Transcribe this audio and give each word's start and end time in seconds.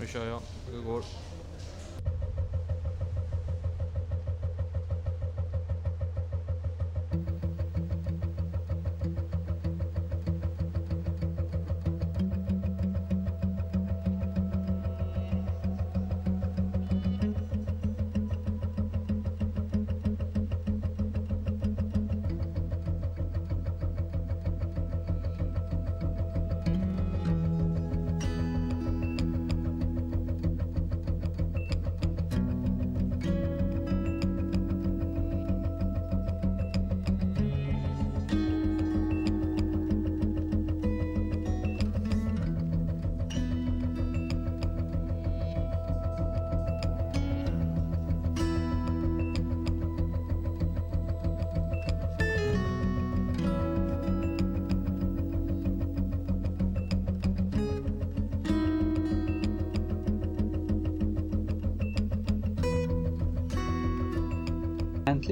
Nu 0.00 0.06
kör 0.06 0.40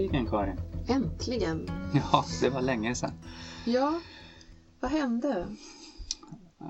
Äntligen 0.06 0.26
Karin. 0.30 0.60
Äntligen! 0.88 1.66
Ja, 1.94 2.24
det 2.40 2.50
var 2.50 2.60
länge 2.62 2.94
sedan. 2.94 3.12
Ja, 3.64 4.00
vad 4.80 4.90
hände? 4.90 5.46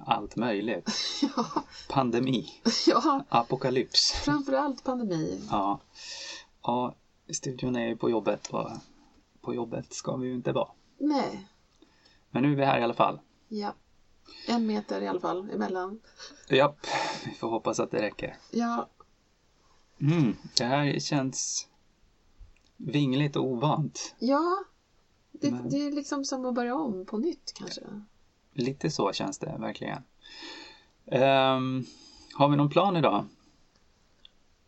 Allt 0.06 0.36
möjligt. 0.36 0.90
Ja, 1.36 1.46
Pandemi, 1.88 2.46
ja 2.86 3.24
apokalyps. 3.28 4.12
framförallt 4.12 4.84
pandemi. 4.84 5.40
Ja. 5.50 5.80
ja, 6.62 6.94
studion 7.32 7.76
är 7.76 7.88
ju 7.88 7.96
på 7.96 8.10
jobbet 8.10 8.46
och 8.48 8.70
på 9.40 9.54
jobbet 9.54 9.92
ska 9.94 10.16
vi 10.16 10.28
ju 10.28 10.34
inte 10.34 10.52
vara. 10.52 10.68
Nej, 10.98 11.48
Men 12.30 12.42
nu 12.42 12.52
är 12.52 12.56
vi 12.56 12.64
här 12.64 12.78
i 12.80 12.82
alla 12.82 12.94
fall. 12.94 13.20
ja. 13.48 13.74
En 14.48 14.66
meter 14.66 15.00
i 15.00 15.06
alla 15.08 15.20
fall 15.20 15.50
emellan. 15.50 16.00
Japp, 16.48 16.86
vi 17.24 17.30
får 17.34 17.48
hoppas 17.50 17.80
att 17.80 17.90
det 17.90 18.02
räcker. 18.02 18.36
Ja, 18.50 18.88
Mm, 20.00 20.36
det 20.56 20.64
här 20.64 20.98
känns 20.98 21.68
vingligt 22.76 23.36
och 23.36 23.44
ovant. 23.44 24.14
ja. 24.18 24.56
Det, 25.40 25.50
Men- 25.50 25.68
det 25.68 25.76
är 25.86 25.92
liksom 25.92 26.24
som 26.24 26.44
att 26.46 26.54
börja 26.54 26.74
om 26.74 27.06
på 27.06 27.18
nytt 27.18 27.52
kanske. 27.54 27.82
Lite 28.52 28.90
så 28.90 29.12
känns 29.12 29.38
det 29.38 29.56
verkligen. 29.58 30.02
Ehm, 31.06 31.84
har 32.34 32.48
vi 32.48 32.56
någon 32.56 32.70
plan 32.70 32.96
idag? 32.96 33.24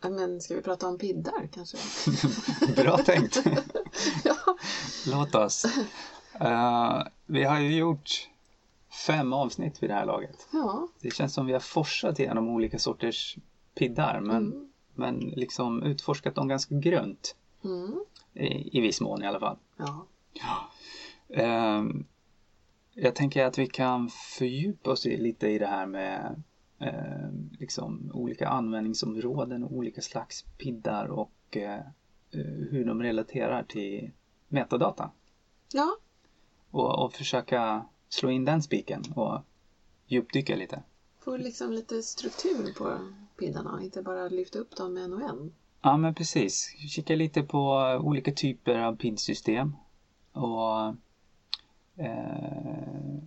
Men 0.00 0.41
ska 0.41 0.55
vi 0.55 0.62
prata 0.62 0.89
om 0.89 0.98
piddar 0.98 1.48
kanske? 1.55 1.77
Bra 2.83 2.97
tänkt. 2.98 3.42
Ja, 4.25 4.37
Låt 5.06 5.34
oss. 5.34 5.65
Eh, 6.41 7.03
vi 7.27 7.45
har 7.45 7.59
ju 7.61 7.77
gjort 7.77 8.28
fem 9.06 9.33
avsnitt 9.33 9.83
vid 9.83 9.91
det 9.91 9.95
här 9.95 10.06
laget. 10.06 10.48
ja. 10.53 10.89
Det 11.00 11.11
känns 11.15 11.34
som 11.34 11.47
vi 11.47 11.53
har 11.53 11.61
forsat 11.61 12.19
igenom 12.19 12.48
olika 12.48 12.78
sorters 12.78 13.37
piddar 13.75 14.20
men, 14.20 14.37
Mm. 14.37 14.69
men 14.95 15.19
liksom 15.19 15.83
utforskat 15.83 16.34
dem 16.34 16.48
ganska 16.48 16.75
grunt. 16.75 17.37
Mm. 17.64 18.05
I, 18.34 18.78
I 18.78 18.81
viss 18.81 19.01
mån 19.01 19.23
i 19.23 19.27
alla 19.27 19.41
fall. 19.41 19.56
Ja. 19.77 20.06
Ehm, 21.28 22.05
jag 22.94 23.15
tänker 23.15 23.44
att 23.44 23.59
vi 23.59 23.66
kan 23.66 24.10
fördjupa 24.38 24.91
oss 24.91 25.06
i, 25.06 25.16
lite 25.16 25.49
i 25.49 25.59
det 25.59 25.66
här 25.66 25.87
med 25.87 26.43
ehm, 26.78 27.50
liksom 27.59 28.10
olika 28.15 28.49
användningsområden 28.49 29.65
och 29.65 29.72
olika 29.72 30.00
slags 30.03 30.43
piddar 30.59 31.06
och 31.06 31.32
eh, 31.56 31.78
eh, 32.31 32.41
hur 32.71 32.84
de 32.84 33.03
relaterar 33.03 33.62
till 33.62 34.11
metadata. 34.49 35.11
Ja, 35.72 35.97
Och, 36.71 37.05
och 37.05 37.12
försöka 37.12 37.87
slå 38.09 38.31
in 38.31 38.44
den 38.44 38.62
spiken 38.62 39.03
och 39.16 39.41
djupdyka 40.06 40.56
lite. 40.56 40.82
få 41.21 41.37
liksom 41.37 41.72
lite 41.72 42.03
struktur 42.03 42.75
på 42.78 42.99
piddarna. 43.38 43.81
Inte 43.82 44.03
bara 44.03 44.28
lyfta 44.28 44.59
upp 44.59 44.77
dem 44.77 44.97
en 44.97 45.12
och 45.12 45.22
en. 45.22 45.53
Ja 45.83 45.97
men 45.97 46.15
precis. 46.15 46.75
Kika 46.89 47.16
lite 47.16 47.43
på 47.43 47.72
olika 48.03 48.33
typer 48.33 48.78
av 48.78 48.97
PID-system. 48.97 49.77
Och, 50.33 50.87
eh, 52.05 53.19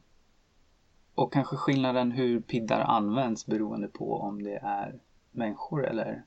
och 1.15 1.33
kanske 1.33 1.55
skillnaden 1.55 2.11
hur 2.11 2.41
piddar 2.41 2.79
används 2.79 3.45
beroende 3.45 3.87
på 3.87 4.13
om 4.13 4.43
det 4.43 4.55
är 4.55 4.99
människor 5.31 5.85
eller 5.85 6.23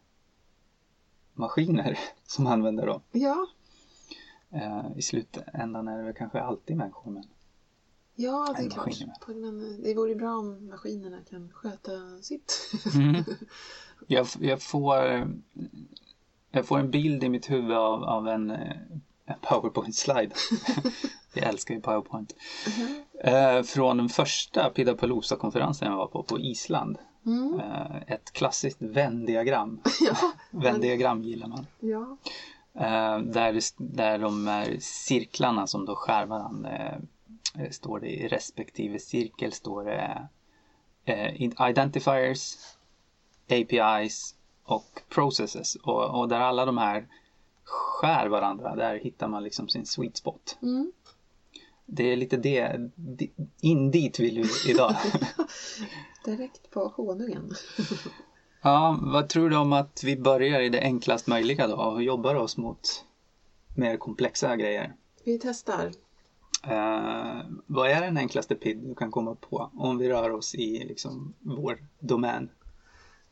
maskiner 1.35 1.99
som 2.27 2.47
använder 2.47 2.87
dem. 2.87 3.01
Ja, 3.13 3.47
Eh, 4.55 4.87
I 4.97 5.03
slutändan 5.03 5.89
är 5.89 5.99
det 5.99 6.05
väl 6.05 6.15
kanske 6.15 6.41
alltid 6.41 6.77
människor 6.77 7.11
men 7.11 7.25
ja 8.15 8.55
det 8.57 8.65
är 8.65 8.71
klart. 8.71 9.29
Men 9.29 9.83
det 9.83 9.95
vore 9.95 10.15
bra 10.15 10.37
om 10.37 10.67
maskinerna 10.67 11.19
kan 11.31 11.53
sköta 11.53 12.23
sitt. 12.23 12.73
Mm. 12.95 13.25
Jag, 14.07 14.27
jag, 14.41 14.63
får, 14.63 14.97
jag 16.55 16.67
får 16.67 16.79
en 16.79 16.91
bild 16.91 17.25
i 17.25 17.29
mitt 17.29 17.51
huvud 17.51 17.77
av, 17.77 18.05
av 18.05 18.29
en, 18.29 18.51
eh, 18.51 18.77
en 19.27 19.39
powerpoint-slide. 19.41 20.35
jag 21.35 21.49
älskar 21.49 21.75
ju 21.75 21.81
powerpoint. 21.81 22.35
Eh, 23.25 23.63
från 23.63 23.97
den 23.97 24.09
första 24.09 24.71
Pidapalooza-konferensen 24.71 25.89
jag 25.89 25.97
var 25.97 26.07
på, 26.07 26.23
på 26.23 26.41
Island. 26.41 26.99
Mm. 27.27 27.61
Eh, 27.61 27.97
ett 28.07 28.33
klassiskt 28.33 28.83
Venn-diagram. 28.83 29.81
Ja, 30.01 30.33
Venn-diagram 30.51 31.23
gillar 31.23 31.49
man. 31.49 31.67
ja. 31.81 32.17
Eh, 32.75 33.19
där, 33.19 33.61
där 33.79 34.19
de 34.19 34.47
här 34.47 34.77
cirklarna 34.81 35.67
som 35.67 35.87
då 35.87 35.95
skär 35.97 36.27
varandra 36.27 37.01
står 37.71 38.01
det 38.01 38.09
i 38.09 38.29
respektive 38.29 38.99
cirkel 38.99 39.53
står 39.53 39.85
det 39.85 40.29
identifiers, 41.69 42.57
APIs 43.51 44.35
och 44.65 45.03
processes 45.09 45.75
och, 45.75 46.21
och 46.21 46.29
där 46.29 46.41
alla 46.41 46.65
de 46.65 46.79
här 46.79 47.09
skär 47.65 48.29
varandra 48.29 48.77
där 48.77 48.99
hittar 48.99 49.29
man 49.29 49.43
liksom 49.43 49.69
sin 49.69 49.87
sweet 49.87 50.17
spot. 50.17 50.59
Mm. 50.63 50.93
Det 51.87 52.13
är 52.13 52.17
lite 52.17 52.37
det, 52.37 52.91
in 53.61 53.91
dit 53.91 54.21
vill 54.21 54.43
vi 54.43 54.71
idag. 54.71 54.95
Direkt 56.25 56.71
på 56.71 56.93
honungen. 56.97 57.51
ja, 58.63 58.99
vad 59.03 59.29
tror 59.29 59.51
du 59.51 59.57
om 59.57 59.73
att 59.73 60.05
vi 60.05 60.17
börjar 60.17 60.61
i 60.61 60.69
det 60.69 60.81
enklast 60.81 61.27
möjliga 61.27 61.67
då 61.67 61.77
och 61.77 62.03
jobbar 62.03 62.35
oss 62.35 62.57
mot 62.57 63.05
mer 63.77 63.97
komplexa 63.97 64.57
grejer? 64.57 64.97
Vi 65.25 65.39
testar. 65.39 65.93
Eh, 66.63 67.41
vad 67.67 67.91
är 67.91 68.01
den 68.01 68.17
enklaste 68.17 68.55
PID 68.55 68.79
du 68.79 68.95
kan 68.95 69.11
komma 69.11 69.35
på 69.35 69.71
om 69.75 69.99
vi 69.99 70.09
rör 70.09 70.31
oss 70.31 70.55
i 70.55 70.85
liksom 70.85 71.35
vår 71.41 71.87
domän? 71.99 72.49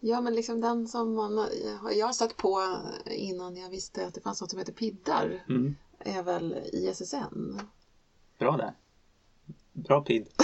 Ja, 0.04 0.20
men 0.20 0.34
liksom 0.34 0.60
den 0.60 0.88
som 0.88 1.14
man, 1.14 1.48
jag 1.96 2.06
har 2.06 2.12
stött 2.12 2.36
på 2.36 2.76
innan 3.10 3.56
jag 3.56 3.70
visste 3.70 4.06
att 4.06 4.14
det 4.14 4.20
fanns 4.20 4.40
något 4.40 4.50
som 4.50 4.58
heter 4.58 4.72
piddar 4.72 5.44
Mm. 5.48 5.76
är 5.98 6.22
väl 6.22 6.56
ISSN. 6.72 7.58
Bra 8.38 8.56
där. 8.56 8.74
Bra 9.72 10.00
PID. 10.04 10.28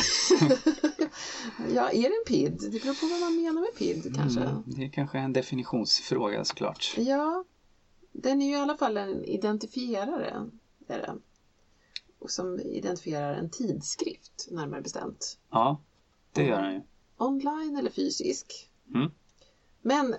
Ja, 1.75 1.91
är 1.91 2.03
det 2.03 2.17
en 2.17 2.25
PID? 2.27 2.71
Det 2.73 2.83
beror 2.83 2.95
på 2.95 3.07
vad 3.07 3.21
man 3.21 3.37
menar 3.43 3.61
med 3.61 3.75
PID 3.79 4.15
kanske. 4.17 4.41
Mm, 4.41 4.63
det 4.67 4.85
är 4.85 4.89
kanske 4.91 5.19
en 5.19 5.33
definitionsfråga 5.33 6.45
såklart. 6.45 6.95
Ja, 6.97 7.45
den 8.13 8.43
är 8.43 8.47
ju 8.47 8.53
i 8.53 8.57
alla 8.57 8.77
fall 8.77 8.97
en 8.97 9.25
identifierare. 9.25 10.51
Är 10.89 10.99
det. 10.99 11.15
Och 12.19 12.31
som 12.31 12.61
identifierar 12.61 13.35
en 13.35 13.51
tidskrift, 13.51 14.49
närmare 14.51 14.81
bestämt. 14.81 15.39
Ja, 15.51 15.81
det 16.33 16.45
gör 16.45 16.63
den 16.63 16.75
ju. 16.75 16.83
Online 17.17 17.77
eller 17.77 17.91
fysisk. 17.91 18.71
Mm. 18.95 19.11
Men 19.89 20.15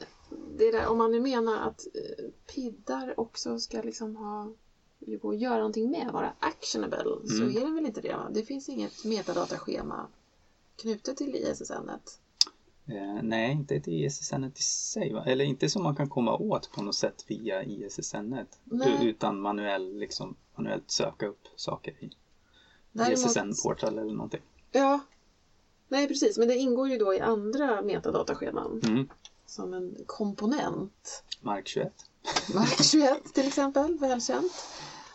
där, 0.57 0.87
om 0.87 0.97
man 0.97 1.11
nu 1.11 1.19
menar 1.19 1.67
att 1.67 1.87
eh, 1.95 2.25
piddar 2.55 3.19
också 3.19 3.59
ska 3.59 3.81
liksom 3.81 4.15
ha 4.15 4.53
går 4.99 5.33
att 5.33 5.39
göra 5.39 5.57
någonting 5.57 5.91
med, 5.91 6.09
vara 6.13 6.33
actionable, 6.39 7.27
så 7.27 7.43
Mm. 7.43 7.57
är 7.57 7.65
det 7.65 7.71
väl 7.71 7.85
inte 7.85 8.01
det? 8.01 8.15
Va? 8.15 8.29
Det 8.33 8.43
finns 8.43 8.69
inget 8.69 9.05
metadataschema 9.05 10.07
knutet 10.75 11.17
till 11.17 11.35
ISSN. 11.35 11.73
-et. 11.73 12.17
Eh, 12.85 13.23
nej, 13.23 13.51
inte 13.51 13.79
till 13.79 14.05
ISSN 14.05 14.43
i 14.43 14.61
sig 14.61 15.13
va? 15.13 15.23
Eller 15.25 15.45
inte 15.45 15.69
som 15.69 15.83
man 15.83 15.95
kan 15.95 16.09
komma 16.09 16.37
åt 16.37 16.71
på 16.71 16.81
något 16.83 16.95
sätt 16.95 17.25
via 17.27 17.63
ISSN 17.63 18.33
utan 19.01 19.39
manuell, 19.41 19.97
liksom, 19.99 20.35
manuellt 20.55 20.91
söka 20.91 21.27
upp 21.27 21.47
saker 21.55 21.93
i 21.99 22.09
ISSN-portal 23.11 23.97
eller 23.99 24.13
någonting. 24.13 24.41
Ja, 24.71 24.99
nej 25.87 26.07
precis, 26.07 26.37
men 26.37 26.47
det 26.47 26.55
ingår 26.55 26.89
ju 26.89 26.97
då 26.97 27.13
i 27.13 27.19
andra 27.19 27.81
metadatascheman. 27.81 28.81
Mm. 28.83 29.07
Som 29.49 29.73
en 29.73 29.95
komponent. 30.05 31.23
Mark 31.41 31.67
21. 31.67 31.93
Mark 32.55 32.83
21 32.91 33.33
till 33.33 33.47
exempel, 33.47 33.97
välkänt. 33.99 34.51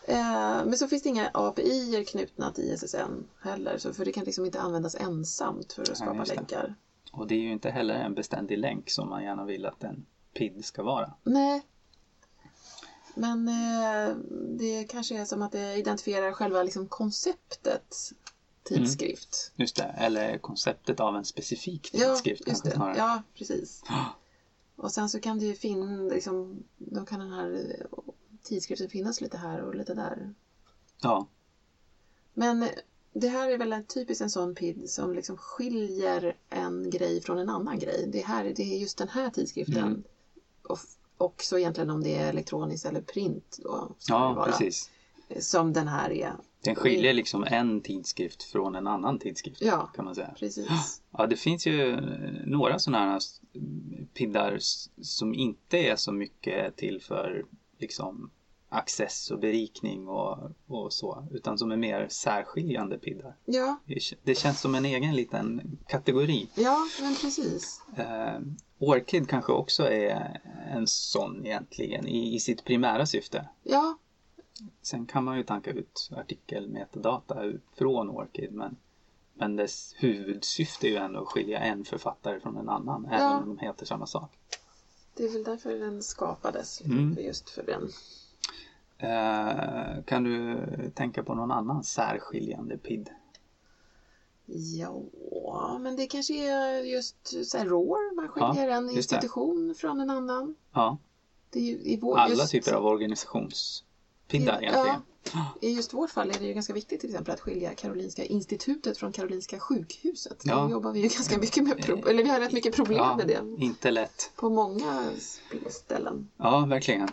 Eh, 0.06 0.16
men 0.64 0.76
så 0.78 0.88
finns 0.88 1.02
det 1.02 1.08
inga 1.08 1.30
API 1.34 2.04
knutna 2.08 2.52
till 2.52 2.64
ISSN 2.64 3.24
heller, 3.42 3.78
så 3.78 3.94
för 3.94 4.04
det 4.04 4.12
kan 4.12 4.24
liksom 4.24 4.44
inte 4.46 4.60
användas 4.60 4.94
ensamt 4.94 5.72
för 5.72 5.82
att 5.82 5.96
skapa 5.96 6.14
just 6.16 6.28
det. 6.30 6.34
länkar. 6.36 6.74
Och 7.12 7.26
det 7.26 7.34
är 7.34 7.40
ju 7.40 7.52
inte 7.52 7.70
heller 7.70 7.94
en 7.94 8.14
beständig 8.14 8.58
länk 8.58 8.90
som 8.90 9.08
man 9.08 9.22
gärna 9.24 9.44
vill 9.44 9.66
att 9.66 9.84
en 9.84 10.06
PID 10.34 10.64
ska 10.64 10.82
vara. 10.82 11.14
Nej. 11.24 11.62
Men 13.14 13.48
eh, 13.48 14.16
det 14.58 14.84
kanske 14.84 15.20
är 15.20 15.24
som 15.24 15.42
att 15.42 15.52
det 15.52 15.74
identifierar 15.76 16.32
själva 16.32 16.62
liksom 16.62 16.88
konceptet 16.88 17.94
tidskrift. 18.62 19.52
Just 19.56 19.76
det, 19.76 19.84
eller 19.98 20.38
konceptet 20.38 21.00
av 21.00 21.16
en 21.16 21.24
specifik 21.24 21.90
Ja, 21.92 22.08
tidskrift 22.08 22.40
just 22.48 22.62
kanske 22.62 22.68
det. 22.68 22.74
snarare. 22.74 22.96
Ja, 22.98 23.22
precis. 23.38 23.82
Och 24.76 24.92
sen 24.92 25.08
så 25.08 25.20
kan 25.20 25.38
det 25.38 25.44
ju 25.44 25.54
finnas, 25.54 26.12
liksom, 26.12 26.64
då 26.78 27.04
kan 27.04 27.20
den 27.20 27.32
här 27.32 27.76
tidskriften 28.42 28.88
finnas 28.88 29.20
lite 29.20 29.36
här 29.36 29.60
och 29.60 29.74
lite 29.74 29.94
där. 29.94 30.34
ja. 31.02 31.26
Men 32.34 32.68
det 33.12 33.28
här 33.28 33.50
är 33.50 33.58
väl 33.58 33.72
en 33.72 33.84
typiskt 33.84 34.22
en 34.22 34.30
sån 34.30 34.54
PID 34.54 34.90
som 34.90 35.14
liksom 35.14 35.36
skiljer 35.36 36.36
en 36.48 36.90
grej 36.90 37.20
från 37.20 37.38
en 37.38 37.48
annan 37.48 37.78
grej. 37.78 38.08
Det, 38.12 38.20
här, 38.20 38.52
det 38.56 38.62
är 38.62 38.78
just 38.78 38.98
den 38.98 39.08
här 39.08 39.30
tidskriften. 39.30 39.84
Mm. 39.84 40.02
Och, 41.16 41.42
så 41.42 41.58
egentligen 41.58 41.90
om 41.90 42.02
det 42.02 42.14
är 42.14 42.28
elektroniskt 42.28 42.86
eller 42.86 43.00
print 43.00 43.58
då. 43.62 43.94
ja, 44.08 44.44
precis. 44.46 44.90
Som 45.40 45.72
den 45.72 45.88
här 45.88 46.10
är. 46.12 46.32
Den 46.64 46.74
skiljer 46.74 47.12
liksom 47.12 47.44
en 47.44 47.80
tidskrift 47.80 48.42
från 48.42 48.74
en 48.74 48.86
annan 48.86 49.18
tidskrift 49.18 49.62
Ja, 49.62 49.86
kan 49.94 50.04
man 50.04 50.14
säga. 50.14 50.34
precis. 50.38 51.00
Ja, 51.18 51.26
det 51.26 51.36
finns 51.36 51.66
ju 51.66 51.90
eh, 51.92 51.98
några 52.46 52.78
sådana 52.78 53.12
här 53.12 53.20
piddar 54.14 54.58
som 55.02 55.34
inte 55.34 55.78
är 55.78 55.96
så 55.96 56.12
mycket 56.12 56.76
till 56.76 57.02
för 57.02 57.44
liksom 57.78 58.30
access 58.68 59.30
och 59.30 59.38
berikning 59.38 60.08
och, 60.08 60.38
och 60.66 60.92
så, 60.92 61.26
utan 61.30 61.58
som 61.58 61.72
är 61.72 61.76
mer 61.76 62.08
särskiljande 62.10 62.98
piddar. 62.98 63.36
Ja, 63.44 63.76
Det 64.24 64.34
känns 64.34 64.60
som 64.60 64.74
en 64.74 64.84
egen 64.84 65.16
liten 65.16 65.78
kategori. 65.86 66.48
ja 66.54 66.78
men 67.00 67.14
precis. 67.14 67.80
Eh, 67.96 68.40
Orchid 68.78 69.28
kanske 69.28 69.52
också 69.52 69.82
är 69.90 70.40
en 70.70 70.86
sån 70.86 71.46
egentligen 71.46 72.06
i, 72.08 72.34
i 72.34 72.40
sitt 72.40 72.64
primära 72.64 73.06
syfte. 73.06 73.48
Ja, 73.62 73.98
Sen 74.82 75.06
kan 75.06 75.24
man 75.24 75.36
ju 75.36 75.42
tanka 75.42 75.70
ut 75.70 76.10
artikelmetadata 76.16 77.52
från 77.74 78.10
Orchid 78.10 78.52
men, 78.52 78.76
men 79.34 79.56
dess 79.56 79.94
huvudsyfte 79.98 80.86
är 80.86 80.90
ju 80.90 80.96
ändå 80.96 81.20
att 81.22 81.28
skilja 81.28 81.58
en 81.58 81.84
författare 81.84 82.40
från 82.40 82.56
en 82.56 82.68
annan 82.68 83.06
även 83.06 83.32
om 83.42 83.48
de 83.48 83.58
heter 83.58 83.86
samma 83.86 84.06
sak. 84.06 84.30
det 85.14 85.24
är 85.24 85.32
väl 85.32 85.44
därför 85.44 85.74
den 85.74 86.02
skapades. 86.02 86.80
Mm. 86.80 87.16
Just 87.20 87.50
för 87.50 87.62
den. 87.62 87.90
Eh, 88.98 90.04
kan 90.04 90.24
du 90.24 90.58
tänka 90.94 91.22
på 91.22 91.34
någon 91.34 91.50
annan 91.50 91.84
särskiljande 91.84 92.78
PID? 92.78 93.10
Ja, 94.46 95.78
men 95.80 95.96
det 95.96 96.06
kanske 96.06 96.34
är 96.34 96.78
just 96.80 97.46
så 97.50 97.58
här 97.58 97.66
ROR. 97.66 98.14
Man 98.16 98.28
skiljer 98.28 98.68
en 98.68 98.94
just 98.94 99.10
det. 99.10 99.16
institution 99.16 99.74
från 99.74 100.00
en 100.00 100.10
annan. 100.10 100.54
Ja, 100.72 100.98
Det 101.50 101.58
är 101.58 101.62
ju, 101.62 101.78
i 101.78 101.98
vår, 102.02 102.18
alla 102.18 102.30
just, 102.30 102.50
typer 102.50 102.72
av 102.72 102.82
organisationspiddar 104.32 104.62
egentligen. 104.62 105.00
Ja, 105.32 105.54
I 105.60 105.74
just 105.76 105.94
vårt 105.94 106.10
fall 106.10 106.30
är 106.30 106.34
det 106.38 106.46
ju 106.46 106.54
ganska 106.54 106.72
viktigt 106.72 107.00
till 107.00 107.10
exempel 107.10 107.34
att 107.34 107.40
skilja 107.40 107.74
Karolinska 107.74 108.24
institutet 108.24 108.98
från 108.98 109.12
Karolinska 109.12 109.58
sjukhuset. 109.58 110.42
Ja. 110.44 110.62
Då 110.64 110.70
jobbar 110.70 110.92
vi 110.92 111.00
ju 111.00 111.08
ganska 111.08 111.38
mycket 111.38 111.64
med 111.64 111.82
pro- 111.84 112.06
eller 112.08 112.22
vi 112.22 112.28
har 112.30 112.40
rätt 112.40 112.52
mycket 112.52 112.74
problem 112.76 112.98
Ja, 112.98 113.16
med 113.16 113.26
det 113.26 113.64
inte 113.64 113.90
lätt. 113.90 114.32
på 114.36 114.50
många 114.50 115.10
ställen. 115.70 116.28
Ja, 116.36 116.66
verkligen. 116.66 117.08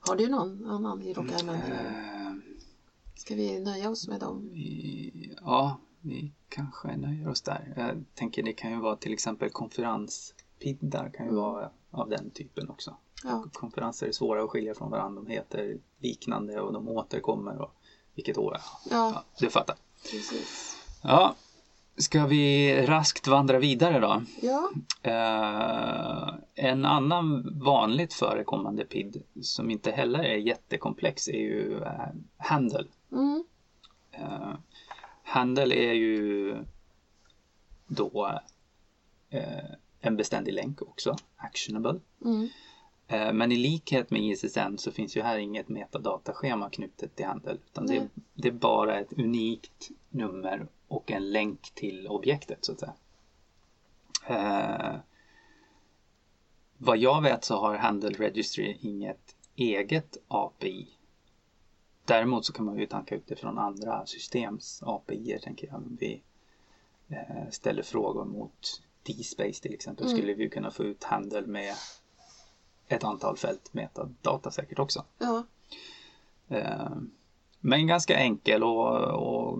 Har 0.00 0.16
du 0.16 0.28
någon 0.28 0.66
annan 0.66 1.02
i 1.02 1.12
rockärmen? 1.14 1.54
Mm. 1.60 2.26
Eh, 2.26 2.32
Ska 3.16 3.34
vi 3.34 3.60
nöja 3.60 3.90
oss 3.90 4.08
med 4.08 4.20
dem? 4.20 4.50
ja, 5.40 5.78
vi 6.00 6.32
kanske 6.48 6.96
nöjer 6.96 7.28
oss 7.28 7.40
där. 7.42 7.72
Jag 7.76 8.04
tänker 8.14 8.42
det 8.42 8.52
kan 8.52 8.70
ju 8.70 8.76
vara 8.80 8.96
till 8.96 9.12
exempel 9.12 9.50
konferenspiddar 9.50 11.10
kan 11.14 11.26
ju 11.26 11.30
Mm. 11.32 11.42
vara 11.42 11.70
av 11.90 12.08
den 12.08 12.30
typen 12.30 12.68
också. 12.70 12.96
Ja, 13.24 13.44
Konferenser 13.52 14.06
är 14.06 14.12
svåra 14.12 14.42
att 14.42 14.50
skilja 14.50 14.74
från 14.74 14.90
varandra. 14.90 15.22
De 15.22 15.30
heter 15.30 15.78
liknande 15.98 16.60
och 16.60 16.72
de 16.72 16.88
återkommer 16.88 17.58
och 17.62 17.72
vilket 18.14 18.38
år. 18.38 18.56
ja 18.90 19.12
Ja, 19.14 19.24
du 19.38 19.50
fattar. 19.50 19.76
precis. 20.02 20.76
Ja, 21.02 21.34
ska 21.96 22.26
vi 22.26 22.74
raskt 22.86 23.26
vandra 23.26 23.58
vidare 23.58 23.98
då? 23.98 24.22
Ja, 24.42 24.70
Eh, 25.02 26.34
en 26.54 26.84
annan 26.84 27.58
vanligt 27.60 28.12
förekommande 28.14 28.84
PID 28.84 29.22
som 29.42 29.70
inte 29.70 29.90
heller 29.90 30.18
är 30.18 30.36
jättekomplex 30.36 31.28
är 31.28 31.32
ju 31.38 31.74
uh, 31.76 31.90
handle. 32.36 32.84
mm, 33.12 33.44
Uh, 34.20 34.54
handle 35.22 35.74
är 35.74 35.92
ju 35.92 36.56
då 37.86 38.40
eh, 39.30 39.64
en 40.00 40.16
beständig 40.16 40.52
länk 40.54 40.82
också, 40.82 41.16
actionable. 41.36 42.00
mm, 42.24 42.42
Eh, 42.42 42.48
Men 43.10 43.52
i 43.52 43.56
likhet 43.56 44.10
med 44.10 44.20
ISSN 44.20 44.76
så 44.76 44.92
finns 44.92 45.16
ju 45.16 45.22
här 45.22 45.38
inget 45.38 45.68
metadataschema 45.68 46.70
knutet 46.70 47.16
till 47.16 47.26
handel. 47.26 47.58
Utan 47.66 47.86
det, 47.86 47.98
Nej. 47.98 48.08
det 48.34 48.48
är 48.48 48.52
bara 48.52 48.98
ett 49.00 49.12
unikt 49.12 49.90
nummer 50.08 50.66
och 50.88 51.10
en 51.10 51.30
länk 51.32 51.70
till 51.74 52.08
objektet 52.08 52.64
så 52.64 52.72
att 52.72 52.80
säga. 52.80 52.94
Eh, 54.26 54.96
vad 56.78 56.98
jag 56.98 57.22
vet 57.22 57.44
så 57.44 57.56
har 57.56 57.76
Handle 57.76 58.10
Registry 58.10 58.76
inget 58.80 59.36
eget 59.56 60.16
API. 60.28 60.88
Däremot 62.04 62.44
så 62.44 62.52
kan 62.52 62.64
man 62.64 62.78
ju 62.78 62.86
tanka 62.86 63.14
ut 63.14 63.26
det 63.26 63.36
från 63.36 63.58
andra 63.58 64.06
systems 64.06 64.82
API 64.86 65.38
tänker 65.42 65.66
jag. 65.66 65.76
Om 65.76 65.96
vi 66.00 66.22
eh, 67.08 67.50
ställer 67.50 67.82
frågor 67.82 68.24
mot 68.24 68.82
DSpace 69.02 69.62
till 69.62 69.74
exempel 69.74 70.06
Mm. 70.06 70.16
skulle 70.16 70.34
vi 70.34 70.48
kunna 70.48 70.70
få 70.70 70.84
ut 70.84 71.04
Handle 71.04 71.46
med 71.46 71.74
ett 72.90 73.04
antal 73.04 73.36
fält 73.36 73.74
metadata 73.74 74.50
säkert 74.50 74.78
också. 74.78 75.04
ja, 75.18 75.44
Eh, 76.48 76.90
Men 77.60 77.86
ganska 77.86 78.16
enkel 78.16 78.62
och, 78.62 78.96
och 79.04 79.58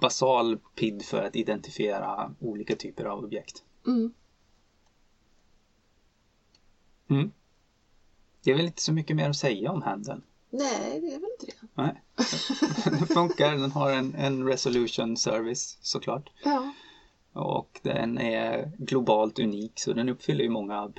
basal 0.00 0.58
PID 0.74 1.02
för 1.04 1.22
att 1.22 1.36
identifiera 1.36 2.34
olika 2.40 2.76
typer 2.76 3.04
av 3.04 3.24
objekt. 3.24 3.62
mm, 3.86 4.12
Mm. 7.08 7.30
Det 8.42 8.50
är 8.50 8.54
väl 8.56 8.66
inte 8.66 8.82
så 8.82 8.92
mycket 8.92 9.16
mer 9.16 9.30
att 9.30 9.36
säga 9.36 9.72
om 9.72 9.82
handeln. 9.82 10.22
nej 10.50 11.00
det 11.00 11.06
är 11.14 11.20
väl 11.20 11.28
inte 11.40 11.46
det. 11.46 11.68
Nej. 11.74 12.02
Den 12.98 13.06
funkar, 13.06 13.56
den 13.56 13.70
har 13.72 13.92
en, 13.92 14.14
en 14.14 14.46
resolution 14.46 15.16
service 15.16 15.78
såklart. 15.82 16.30
Ja, 16.44 16.72
Och 17.32 17.80
den 17.82 18.18
är 18.18 18.72
globalt 18.78 19.38
unik 19.38 19.72
så 19.80 19.92
den 19.92 20.08
uppfyller 20.08 20.44
ju 20.44 20.50
många 20.50 20.80
av 20.80 20.92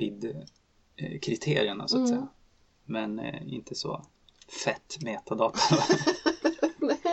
PID-kriterierna 1.10 1.88
så 1.88 1.95
att 1.95 2.00
Mm. 2.00 2.10
säga. 2.10 2.27
Men 2.86 3.19
eh, 3.19 3.53
inte 3.53 3.75
så 3.75 4.05
fett 4.65 4.98
metadata. 5.01 5.60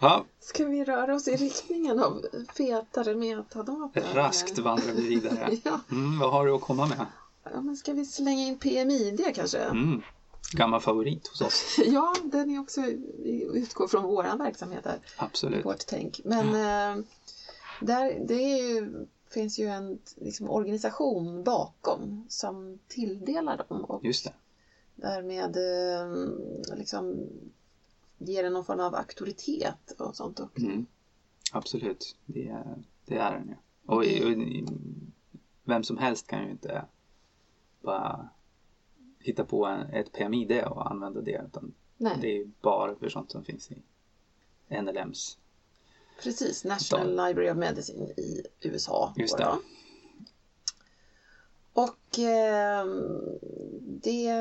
ja, 0.00 0.24
Ska 0.40 0.64
vi 0.64 0.84
röra 0.84 1.14
oss 1.14 1.28
i 1.28 1.36
riktningen 1.36 1.98
av 2.00 2.24
fetare 2.56 3.14
metadata? 3.14 4.00
raskt 4.14 4.58
vandrar 4.58 4.92
vi 4.92 5.08
vidare. 5.08 5.56
Ja, 5.64 5.80
Mm, 5.90 6.18
vad 6.18 6.30
har 6.32 6.46
du 6.46 6.52
att 6.54 6.60
komma 6.60 6.86
med? 6.86 7.06
ja, 7.52 7.60
men 7.60 7.76
ska 7.76 7.92
vi 7.92 8.04
slänga 8.04 8.42
in 8.42 8.58
PMID 8.58 9.32
kanske? 9.34 9.58
Mm. 9.58 10.02
Gammal 10.52 10.80
favorit 10.80 11.26
hos 11.28 11.40
oss. 11.40 11.78
Ja, 11.86 12.14
den 12.24 12.50
är 12.50 12.58
också, 12.60 12.80
utgår 13.54 13.88
från 13.88 14.02
våran 14.02 14.38
verksamhet 14.38 14.84
här, 14.84 14.98
Absolut. 15.16 15.64
vårt 15.64 15.86
tänk. 15.86 16.20
Men 16.24 16.46
eh, 16.48 17.04
där, 17.80 18.26
det 18.28 18.34
är 18.34 18.56
ju, 18.74 19.06
finns 19.30 19.58
ju 19.58 19.66
en 19.66 19.98
liksom, 20.16 20.50
organisation 20.50 21.44
bakom 21.44 22.24
som 22.28 22.78
tilldelar 22.88 23.64
dem 23.68 23.84
och 23.84 24.04
Just 24.04 24.24
det. 24.24 24.32
därmed 24.94 25.56
eh, 25.56 26.76
liksom 26.78 27.26
ger 28.18 28.42
den 28.42 28.52
någon 28.52 28.64
form 28.64 28.80
av 28.80 28.94
auktoritet 28.94 29.90
och 29.98 30.16
sånt 30.16 30.40
också. 30.40 30.62
Mm. 30.66 30.86
Absolut. 31.52 32.16
Det, 32.26 32.48
är- 32.48 32.82
det 33.06 33.16
är 33.16 33.32
den 33.38 33.48
ju. 33.48 33.54
Och, 33.86 34.04
i- 34.04 34.24
och, 34.24 34.30
i- 34.30 34.66
vem 35.64 35.82
som 35.84 35.98
helst 35.98 36.26
kan 36.26 36.44
ju 36.44 36.50
inte 36.50 36.84
bara 37.80 38.28
hitta 39.18 39.44
på 39.44 39.66
en, 39.66 39.80
ett 39.90 40.12
PMID 40.12 40.62
och 40.64 40.90
använda 40.90 41.20
det. 41.20 41.42
Utan 41.48 41.74
Nej, 41.96 42.18
det 42.20 42.26
är 42.28 42.34
ju 42.36 42.50
bara 42.60 42.94
för 42.94 43.08
sånt 43.08 43.30
som 43.30 43.44
finns 43.44 43.70
i 43.70 43.82
NLMs. 44.82 45.38
Precis. 46.22 46.64
National 46.64 47.08
Library 47.10 47.50
of 47.50 47.56
Medicine 47.56 48.06
i 48.06 48.42
USA. 48.60 49.14
Just 49.16 49.38
då 49.38 49.44
det. 49.44 49.50
då. 49.50 49.60
Och 51.72 52.18
eh, 52.18 52.86
det, 53.80 54.32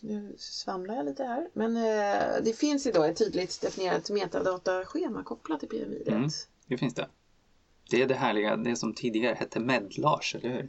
nu 0.00 0.34
svamlar 0.38 0.96
jag 0.96 1.06
lite 1.06 1.24
här, 1.24 1.48
men 1.52 1.76
eh, 1.76 2.42
det 2.44 2.58
finns 2.58 2.88
då 2.94 3.04
ett 3.04 3.16
tydligt 3.16 3.60
definierat 3.60 4.10
metadataschema 4.10 5.24
kopplat 5.24 5.60
till 5.60 5.68
PMI. 5.68 6.02
Mm. 6.06 6.28
Det 6.66 6.78
finns 6.78 6.94
det. 6.94 7.08
Det 7.90 8.02
är 8.02 8.06
det 8.06 8.14
härliga, 8.14 8.56
det 8.56 8.76
som 8.76 8.94
tidigare 8.94 9.34
hette 9.34 9.60
Medlars, 9.60 10.34
eller 10.34 10.48
hur? 10.48 10.68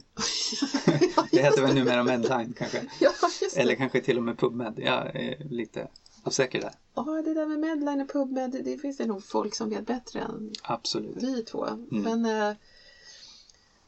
det 1.30 1.42
heter 1.42 1.62
väl 1.62 1.74
numera 1.74 2.04
Medline 2.04 2.54
kanske? 2.58 2.86
Ja. 3.00 3.10
Eller 3.56 3.74
kanske 3.74 4.00
till 4.00 4.16
och 4.16 4.22
med 4.22 4.38
PubMed. 4.38 4.74
Jag 4.76 5.16
är 5.16 5.44
lite 5.44 5.88
osäker 6.24 6.60
där. 6.60 6.72
Ja, 6.94 7.02
det 7.24 7.34
där 7.34 7.46
med 7.46 7.58
Medline 7.58 8.00
och 8.00 8.08
PubMed, 8.08 8.50
det 8.64 8.78
finns 8.78 8.96
det 8.96 9.06
nog 9.06 9.24
folk 9.24 9.54
som 9.54 9.70
vet 9.70 9.86
bättre 9.86 10.20
än 10.20 10.52
Absolut. 10.62 11.16
vi 11.22 11.42
två. 11.42 11.66
Men 11.90 12.26
eh, 12.26 12.52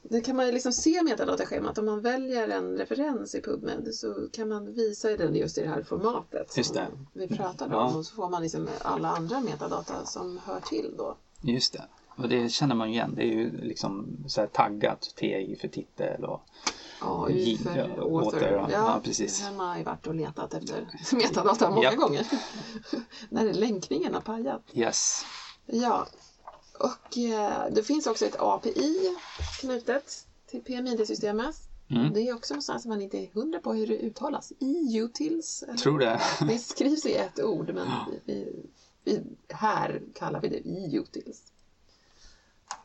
det 0.02 0.20
kan 0.20 0.36
man 0.36 0.46
ju 0.46 0.52
liksom 0.52 0.72
se 0.72 0.90
i 0.90 1.02
metadataschemat. 1.02 1.78
Om 1.78 1.86
man 1.86 2.00
väljer 2.00 2.48
en 2.48 2.76
referens 2.76 3.34
i 3.34 3.40
PubMed 3.40 3.94
så 3.94 4.14
kan 4.32 4.48
man 4.48 4.72
visa 4.72 5.16
den 5.16 5.34
just 5.34 5.58
i 5.58 5.62
det 5.62 5.68
här 5.68 5.82
formatet 5.82 6.52
som 6.64 6.76
vi 7.12 7.28
pratade 7.28 7.74
Ja. 7.74 7.88
om. 7.88 7.96
Och 7.96 8.06
så 8.06 8.14
får 8.14 8.28
man 8.28 8.42
liksom 8.42 8.68
alla 8.82 9.08
andra 9.08 9.40
metadata 9.40 10.04
som 10.04 10.38
hör 10.44 10.60
till 10.60 10.94
då. 10.98 11.16
Just 11.40 11.72
det. 11.72 11.82
Och 12.16 12.28
det 12.28 12.48
känner 12.48 12.74
man 12.74 12.88
igen. 12.88 13.12
Det 13.16 13.22
är 13.22 13.26
ju 13.32 13.50
liksom 13.62 14.06
så 14.26 14.46
taggat 14.46 15.00
TI 15.16 15.56
för 15.60 15.68
titel 15.68 16.24
och 16.24 16.40
ja, 17.04 18.02
author, 18.02 18.42
ja. 18.42 18.68
Ja, 18.70 19.00
precis. 19.04 19.40
Det 19.40 19.54
har 19.56 19.78
ju 19.78 19.84
varit 19.84 20.06
och 20.06 20.14
letat 20.14 20.54
efter 20.54 20.88
metadata 21.12 21.70
många 21.70 21.82
Japp. 21.82 21.96
gånger. 21.96 22.26
När 23.28 23.52
länkningen 23.52 24.14
har 24.14 24.20
pajat. 24.20 24.62
yes. 24.72 25.24
Ja, 25.66 26.06
och 26.78 27.18
eh, 27.18 27.66
det 27.70 27.82
finns 27.82 28.06
också 28.06 28.26
ett 28.26 28.36
API 28.38 29.16
knutet 29.60 30.26
till 30.46 30.62
PMID-systemet. 30.62 31.56
Mm. 31.90 32.12
Det 32.12 32.20
är 32.28 32.34
också 32.34 32.54
någonstans 32.54 32.82
som 32.82 32.88
man 32.88 33.02
inte 33.02 33.18
är 33.18 33.30
hundra 33.34 33.58
på 33.58 33.72
hur 33.72 33.86
det 33.86 33.98
uttalas. 33.98 34.52
EU-tills. 34.60 35.62
eller? 35.62 35.74
Tror 35.74 35.98
det. 35.98 36.20
Det 36.48 36.58
skrivs 36.58 37.06
i 37.06 37.14
ett 37.14 37.40
ord 37.40 37.74
men 37.74 37.88
vi, 38.24 38.66
vi, 39.04 39.22
här 39.48 40.02
kallar 40.14 40.40
vi 40.40 40.48
det 40.48 40.60
EU-tills. 40.64 41.52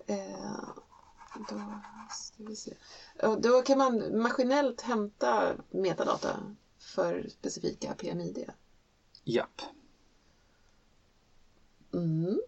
Eh, 0.07 0.69
då 1.49 1.61
ska 2.11 2.43
vi 2.43 2.55
se. 2.55 2.73
Och 3.23 3.41
då 3.41 3.61
kan 3.61 3.77
man 3.77 4.21
maskinellt 4.21 4.81
hämta 4.81 5.53
metadata 5.69 6.29
för 6.77 7.25
specifika 7.29 7.93
PMID. 7.93 8.45
Japp. 9.23 9.61
Mm. 11.93 12.39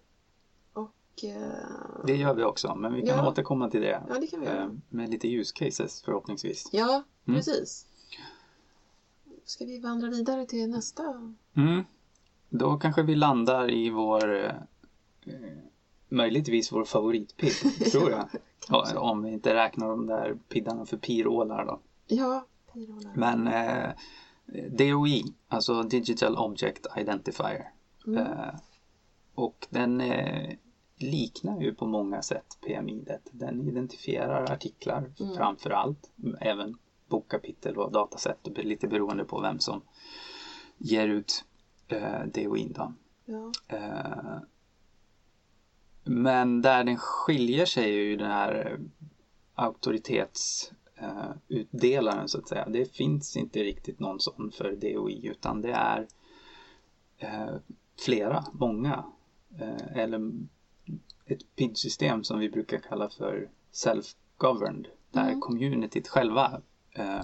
Och 0.74 1.24
eh, 1.24 2.06
Det 2.06 2.16
gör 2.16 2.34
vi 2.34 2.44
också. 2.44 2.76
Men 2.76 2.94
vi 2.94 3.02
kan 3.02 3.18
Ja. 3.18 3.30
återkomma 3.30 3.70
till 3.70 3.82
det. 3.82 4.04
Ja, 4.10 4.20
det 4.20 4.28
kan 4.28 4.40
vi 4.42 4.48
eh, 4.48 4.68
Med 4.90 5.10
lite 5.10 5.28
use 5.28 5.54
cases 5.56 6.02
förhoppningsvis. 6.02 6.70
Ja, 6.72 7.04
Mm. 7.28 7.38
precis. 7.40 7.86
Ska 9.46 9.66
vi 9.66 9.80
vandra 9.80 10.10
vidare 10.10 10.46
till 10.46 10.70
nästa? 10.70 11.34
Mm. 11.54 11.84
Då 12.50 12.78
kanske 12.80 13.04
vi 13.04 13.16
landar 13.16 13.72
i 13.72 13.90
vår 13.90 14.46
eh, 14.46 14.52
möjligtvis 16.10 16.72
vår 16.72 16.84
favoritpidd, 16.84 17.52
tror 17.92 18.12
jag. 18.12 18.30
Ja, 18.70 19.00
Om 19.00 19.24
vi 19.24 19.30
inte 19.32 19.54
räknar 19.54 19.90
de 19.90 20.06
där 20.06 20.38
piddarna 20.50 20.86
för 20.86 20.98
pirålar 20.98 21.66
då. 21.66 21.80
Ja, 22.08 22.46
pirolar. 22.74 23.12
Men 23.16 23.48
eh, 23.48 23.90
DOI, 24.72 25.24
alltså 25.48 25.84
Digital 25.84 26.36
Object 26.38 26.88
Identifier. 26.98 27.72
Mm. 28.08 28.26
Eh, 28.26 28.54
och 29.36 29.68
den 29.70 30.02
eh, 30.02 30.50
liknar 30.98 31.62
ju 31.62 31.74
på 31.74 31.86
många 31.86 32.22
sätt 32.22 32.58
PMID. 32.68 33.12
Den 33.32 33.68
identifierar 33.68 34.52
artiklar 34.52 35.12
Mm. 35.20 35.36
framför 35.36 35.70
allt, 35.70 36.12
även 36.42 36.78
bokkapitel 37.08 37.78
och 37.78 37.92
datasätt, 37.92 38.48
och 38.48 38.58
lite 38.58 38.88
beroende 38.88 39.24
på 39.26 39.42
vem 39.42 39.60
som 39.60 39.82
ger 40.78 41.08
ut 41.08 41.46
eh, 41.88 42.26
DOI. 42.34 42.72
Då. 42.76 42.94
Ja. 43.26 43.52
Eh, 43.68 44.38
men 46.04 46.62
där 46.62 46.84
den 46.84 46.98
skiljer 46.98 47.66
sig 47.66 47.84
är 47.84 47.88
ju 48.04 48.16
den 48.16 48.32
här 48.32 48.80
auktoritetsutdelaren 49.56 51.40
utdelaren, 51.48 52.28
så 52.28 52.38
att 52.38 52.48
säga. 52.48 52.70
Det 52.70 52.96
finns 52.96 53.38
inte 53.38 53.60
riktigt 53.64 54.00
någon 54.00 54.20
sån 54.20 54.52
för 54.52 54.72
DOI 54.76 55.28
utan 55.28 55.62
det 55.62 55.72
är 55.72 56.08
eh, 57.18 57.56
flera, 58.00 58.44
många. 58.54 59.04
Eh, 59.60 59.98
eller 59.98 60.32
ett 61.26 61.56
PID-system 61.56 62.24
som 62.24 62.40
vi 62.40 62.50
brukar 62.50 62.78
kalla 62.80 63.10
för 63.10 63.50
self-governed. 63.74 64.86
Där 65.12 65.28
Mm. 65.28 65.42
communityt 65.42 66.08
själva 66.08 66.62
eh, 66.92 67.24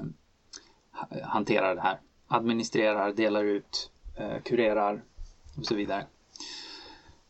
ha- 0.91 1.23
hanterar 1.23 1.75
det 1.75 1.81
här. 1.81 1.99
Administrerar, 2.27 3.13
delar 3.13 3.43
ut, 3.43 3.91
kurerar 4.43 5.03
och 5.57 5.65
så 5.65 5.75
vidare. 5.75 6.05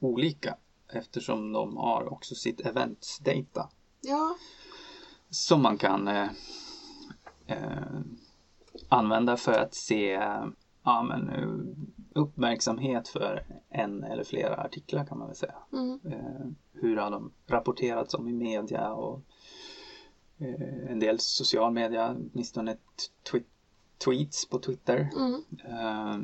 olika 0.00 0.56
eftersom 0.92 1.52
de 1.52 1.76
har 1.76 2.12
också 2.12 2.34
sitt 2.34 2.60
events 2.60 3.18
data 3.18 3.68
Ja. 4.00 4.36
som 5.30 5.62
man 5.62 5.78
kan 5.78 6.08
eh, 6.08 6.28
eh, 7.46 8.00
använda 8.88 9.36
för 9.36 9.52
att 9.52 9.74
se 9.74 10.20
ja, 10.82 11.02
men, 11.02 11.28
eh, 11.28 11.48
uppmärksamhet 12.14 13.08
för 13.08 13.44
en 13.68 14.04
eller 14.04 14.24
flera 14.24 14.56
artiklar 14.56 15.04
kan 15.04 15.18
man 15.18 15.26
väl 15.26 15.36
säga. 15.36 15.54
Mm. 15.72 16.00
Eh, 16.04 16.46
hur 16.72 16.96
har 16.96 17.10
de 17.10 17.32
rapporterats 17.46 18.14
om 18.14 18.28
i 18.28 18.32
media 18.32 18.92
och 18.92 19.20
en 20.88 20.98
del 21.00 21.18
social 21.18 21.72
media, 21.72 22.16
åtminstone 22.32 22.76
twi- 23.30 23.44
tweets 23.98 24.46
på 24.46 24.58
Twitter. 24.58 25.10
Mm. 25.16 25.42
Eh, 25.64 26.18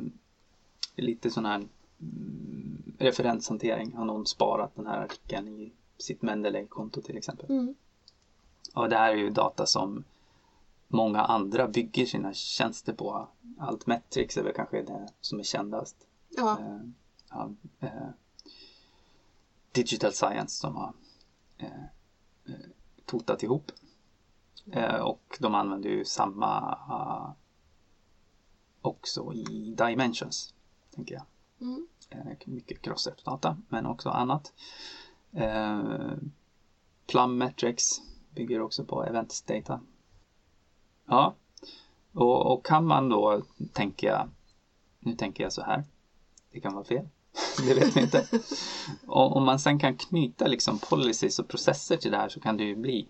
lite 0.95 1.29
sån 1.31 1.45
här 1.45 1.55
mm, 2.01 2.93
referenshantering. 2.99 3.93
Har 3.93 4.05
någon 4.05 4.25
sparat 4.25 4.75
den 4.75 4.87
här 4.87 5.03
artikeln 5.03 5.47
i 5.47 5.71
sitt 5.97 6.21
Mendeley-konto 6.21 7.01
till 7.01 7.17
exempel. 7.17 7.49
Mm. 7.49 7.75
Och 8.73 8.89
det 8.89 8.97
här 8.97 9.11
är 9.11 9.17
ju 9.17 9.29
data 9.29 9.65
som 9.65 10.03
många 10.87 11.21
andra 11.21 11.67
bygger 11.67 12.05
sina 12.05 12.33
tjänster 12.33 12.93
på. 12.93 13.27
Altmetrics 13.59 14.37
är 14.37 14.43
väl 14.43 14.53
kanske 14.53 14.81
det 14.81 15.07
som 15.21 15.39
är 15.39 15.43
kändast. 15.43 15.95
Ja. 16.29 16.59
Eh, 16.59 16.79
ja, 17.29 17.51
eh, 17.79 18.09
Digital 19.71 20.11
Science 20.13 20.61
som 20.61 20.75
har 20.75 20.93
eh, 21.57 21.83
eh, 22.45 22.53
totat 23.05 23.43
ihop. 23.43 23.71
Eh, 24.71 24.95
och 24.95 25.37
de 25.39 25.55
använder 25.55 25.89
ju 25.89 26.05
samma 26.05 26.77
eh, 26.89 27.31
också 28.81 29.33
i 29.33 29.75
Dimensions, 29.77 30.53
tänker 30.95 31.15
jag. 31.15 31.23
Mm. 31.61 31.87
Eh, 32.09 32.37
mycket 32.45 32.81
cross-data 32.81 33.57
men 33.69 33.85
också 33.85 34.09
annat. 34.09 34.53
Plum 37.07 37.37
Metrics 37.37 38.01
bygger 38.35 38.61
också 38.61 38.85
på 38.85 39.03
events 39.03 39.41
data. 39.41 39.81
Ja, 41.05 41.35
och, 42.13 42.53
och 42.53 42.65
kan 42.65 42.85
man 42.85 43.09
då 43.09 43.41
tänka, 43.73 44.29
nu 44.99 45.15
tänker 45.15 45.43
jag 45.43 45.53
så 45.53 45.61
här, 45.61 45.83
det 46.51 46.59
kan 46.59 46.73
vara 46.73 46.83
fel, 46.83 47.07
det 47.67 47.73
vet 47.73 47.97
vi 47.97 48.01
inte. 48.01 48.27
Och 49.07 49.35
om 49.35 49.45
man 49.45 49.59
sen 49.59 49.79
kan 49.79 49.97
knyta 49.97 50.47
liksom 50.47 50.79
policies 50.79 51.39
och 51.39 51.47
processer 51.47 51.97
till 51.97 52.11
det 52.11 52.17
här 52.17 52.29
så 52.29 52.39
kan 52.39 52.57
det 52.57 52.63
ju 52.63 52.75
bli 52.75 53.09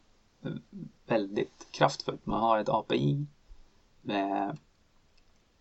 väldigt 1.07 1.67
kraftfullt. 1.71 2.25
Man 2.25 2.39
har 2.39 2.59
ett 2.59 2.69
API 2.69 3.25
med, 4.01 4.57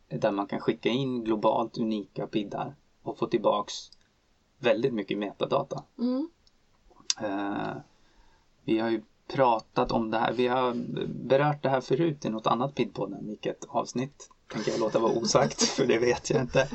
där 0.09 0.31
man 0.31 0.47
kan 0.47 0.61
skicka 0.61 0.89
in 0.89 1.25
globalt 1.25 1.79
unika 1.79 2.27
PIDar 2.27 2.75
och 3.03 3.19
få 3.19 3.27
tillbaks 3.27 3.91
väldigt 4.59 4.95
mycket 4.95 5.19
metadata. 5.19 5.83
Mm. 5.99 6.29
Eh, 7.21 7.77
vi 8.65 8.79
har 8.79 8.91
ju 8.91 9.03
pratat 9.27 9.93
om 9.93 10.11
det 10.11 10.19
här, 10.19 10.33
vi 10.33 10.47
har 10.47 10.75
berört 11.09 11.63
det 11.63 11.69
här 11.69 11.81
förut 11.81 12.25
i 12.25 12.29
något 12.29 12.47
annat 12.47 12.75
PID-podden, 12.75 13.27
vilket 13.27 13.65
avsnitt 13.69 14.31
tänker 14.53 14.71
jag 14.71 14.81
låta 14.81 14.99
vara 14.99 15.13
osagt 15.13 15.63
för 15.77 15.87
det 15.87 15.99
vet 15.99 16.31
jag 16.31 16.43
inte. 16.43 16.69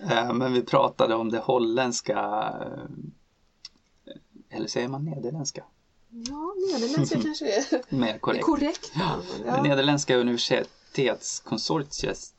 Eh, 0.00 0.32
men 0.32 0.52
vi 0.52 0.62
pratade 0.62 1.14
om 1.14 1.30
det 1.30 1.38
holländska, 1.38 2.18
eh, 2.60 4.56
eller 4.56 4.66
säger 4.66 4.88
man 4.88 5.04
nederländska? 5.04 5.64
Ja, 6.10 6.54
nederländska 6.72 7.20
kanske 7.22 7.54
är 7.54 7.94
Mer 7.94 8.18
korrekt. 8.18 8.44
korrekt. 8.44 8.92
Det 8.94 9.00
Ja. 9.46 9.62
nederländska 9.62 10.16
universitetskonsortiets 10.16 12.34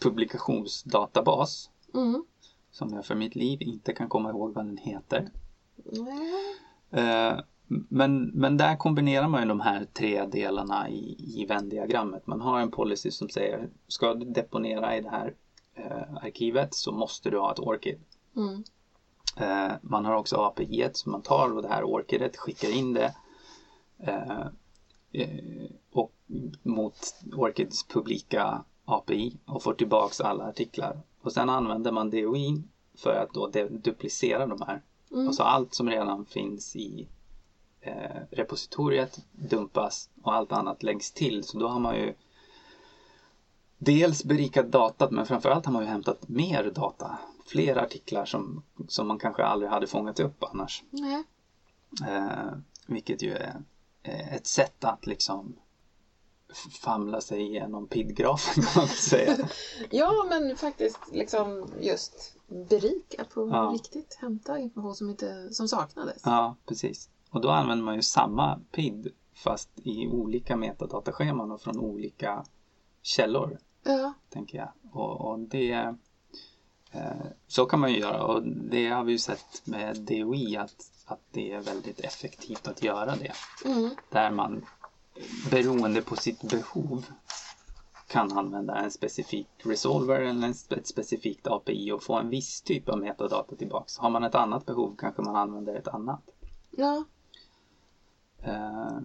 publikationsdatabas 0.00 1.70
Mm. 1.94 2.24
som 2.70 2.92
jag 2.94 3.06
för 3.06 3.14
mitt 3.14 3.34
liv 3.34 3.62
inte 3.62 3.92
kan 3.92 4.08
komma 4.08 4.30
ihåg 4.30 4.54
vad 4.54 4.66
den 4.66 4.76
heter. 4.76 5.30
Eh, 6.90 7.38
Men, 7.88 8.24
men 8.26 8.56
där 8.56 8.76
kombinerar 8.76 9.28
man 9.28 9.42
ju 9.42 9.48
de 9.48 9.60
här 9.60 9.84
tre 9.92 10.24
delarna 10.24 10.88
i, 10.88 11.16
i 11.40 11.46
Venn-diagrammet. 11.48 12.26
Man 12.26 12.40
har 12.40 12.60
en 12.60 12.70
policy 12.70 13.10
som 13.10 13.28
säger 13.28 13.68
ska 13.88 14.14
du 14.14 14.26
deponera 14.26 14.96
i 14.96 15.00
det 15.00 15.10
här 15.10 15.34
eh, 15.74 16.14
arkivet 16.24 16.74
så 16.74 16.92
måste 16.92 17.30
du 17.30 17.38
ha 17.38 17.52
ett 17.52 17.58
ORCID. 17.58 18.00
Mm. 18.36 18.64
Eh, 19.40 19.72
man 19.82 20.04
har 20.04 20.14
också 20.14 20.36
API 20.36 20.90
så 20.92 21.10
man 21.10 21.22
tar 21.22 21.62
det 21.62 21.68
här 21.68 21.84
ORCIDet, 21.84 22.36
skickar 22.36 22.76
in 22.76 22.94
det 22.94 23.14
eh, 23.98 24.46
eh, 25.12 25.70
och 25.92 26.12
mot 26.62 27.14
ORCIDs 27.36 27.84
publika 27.84 28.64
API 28.84 29.36
och 29.46 29.62
får 29.62 29.74
tillbaks 29.74 30.20
alla 30.20 30.44
artiklar. 30.44 31.00
Och 31.22 31.32
sen 31.32 31.50
använder 31.50 31.92
man 31.92 32.10
DOI 32.10 32.62
för 32.98 33.14
att 33.14 33.34
då 33.34 33.46
duplicera 33.70 34.46
de 34.46 34.62
här. 34.66 34.82
Mm. 35.10 35.26
Alltså 35.26 35.42
allt 35.42 35.74
som 35.74 35.90
redan 35.90 36.24
finns 36.26 36.76
i 36.76 37.08
eh, 37.80 38.20
repositoriet 38.30 39.18
dumpas 39.32 40.10
och 40.22 40.34
allt 40.34 40.52
annat 40.52 40.82
läggs 40.82 41.12
till. 41.12 41.44
Så 41.44 41.58
då 41.58 41.68
har 41.68 41.80
man 41.80 41.96
ju 41.96 42.14
dels 43.78 44.24
berikat 44.24 44.72
datat 44.72 45.10
men 45.10 45.26
framförallt 45.26 45.66
har 45.66 45.72
man 45.72 45.82
ju 45.82 45.88
hämtat 45.88 46.28
mer 46.28 46.70
data. 46.74 47.18
Fler 47.46 47.76
artiklar 47.76 48.24
som, 48.24 48.62
som 48.88 49.08
man 49.08 49.18
kanske 49.18 49.44
aldrig 49.44 49.70
hade 49.70 49.86
fångat 49.86 50.20
upp 50.20 50.44
annars. 50.44 50.82
Eh, 52.08 52.52
vilket 52.86 53.22
ju 53.22 53.32
är 53.32 53.62
eh, 54.02 54.34
ett 54.34 54.46
sätt 54.46 54.84
att 54.84 55.06
liksom 55.06 55.56
famla 56.82 57.20
sig 57.20 57.40
igenom 57.42 57.86
PID-grafen 57.86 58.62
kan 58.74 58.80
man 58.82 58.88
säga. 58.88 59.36
Ja, 59.90 60.26
men 60.28 60.56
faktiskt 60.56 60.98
liksom 61.12 61.66
just 61.80 62.36
berika 62.48 63.24
på 63.24 63.48
Ja. 63.48 63.70
riktigt. 63.74 64.18
Hämta 64.20 64.58
information 64.58 64.94
som, 64.94 65.10
inte, 65.10 65.54
som 65.54 65.68
saknades. 65.68 66.22
Ja, 66.24 66.56
precis. 66.66 67.08
Och 67.30 67.40
då 67.40 67.50
använder 67.50 67.84
man 67.84 67.94
ju 67.94 68.02
samma 68.02 68.60
PID 68.72 69.08
fast 69.34 69.68
i 69.76 70.06
olika 70.08 70.56
metadatascheman 70.56 71.50
och 71.50 71.60
från 71.60 71.78
olika 71.78 72.44
källor, 73.02 73.58
Ja. 73.82 74.12
tänker 74.28 74.58
jag. 74.58 74.68
Och, 74.92 75.20
och 75.30 75.38
det 75.38 75.94
så 77.46 77.66
kan 77.66 77.80
man 77.80 77.92
ju 77.92 77.98
göra 77.98 78.24
och 78.24 78.42
det 78.46 78.88
har 78.88 79.04
vi 79.04 79.12
ju 79.12 79.18
sett 79.18 79.66
med 79.66 79.96
DOI 79.96 80.56
att, 80.56 80.90
att 81.06 81.20
det 81.30 81.52
är 81.52 81.60
väldigt 81.60 82.00
effektivt 82.00 82.68
att 82.68 82.82
göra 82.82 83.16
det. 83.16 83.32
Mm. 83.64 83.90
Där 84.10 84.30
man 84.30 84.66
beroende 85.50 86.02
på 86.02 86.16
sitt 86.16 86.42
behov 86.42 87.04
kan 88.08 88.32
använda 88.32 88.76
en 88.76 88.90
specifik 88.90 89.48
resolver 89.58 90.20
eller 90.20 90.48
ett 90.78 90.86
specifikt 90.86 91.46
API 91.46 91.92
och 91.92 92.02
få 92.02 92.14
en 92.14 92.28
viss 92.28 92.62
typ 92.62 92.88
av 92.88 92.98
metadata 92.98 93.56
tillbaks. 93.56 93.98
Har 93.98 94.10
man 94.10 94.24
ett 94.24 94.34
annat 94.34 94.66
behov 94.66 94.96
kanske 94.98 95.22
man 95.22 95.36
använder 95.36 95.74
ett 95.74 95.88
annat. 95.88 96.22
Ja, 96.70 97.04
Eh, 98.42 99.00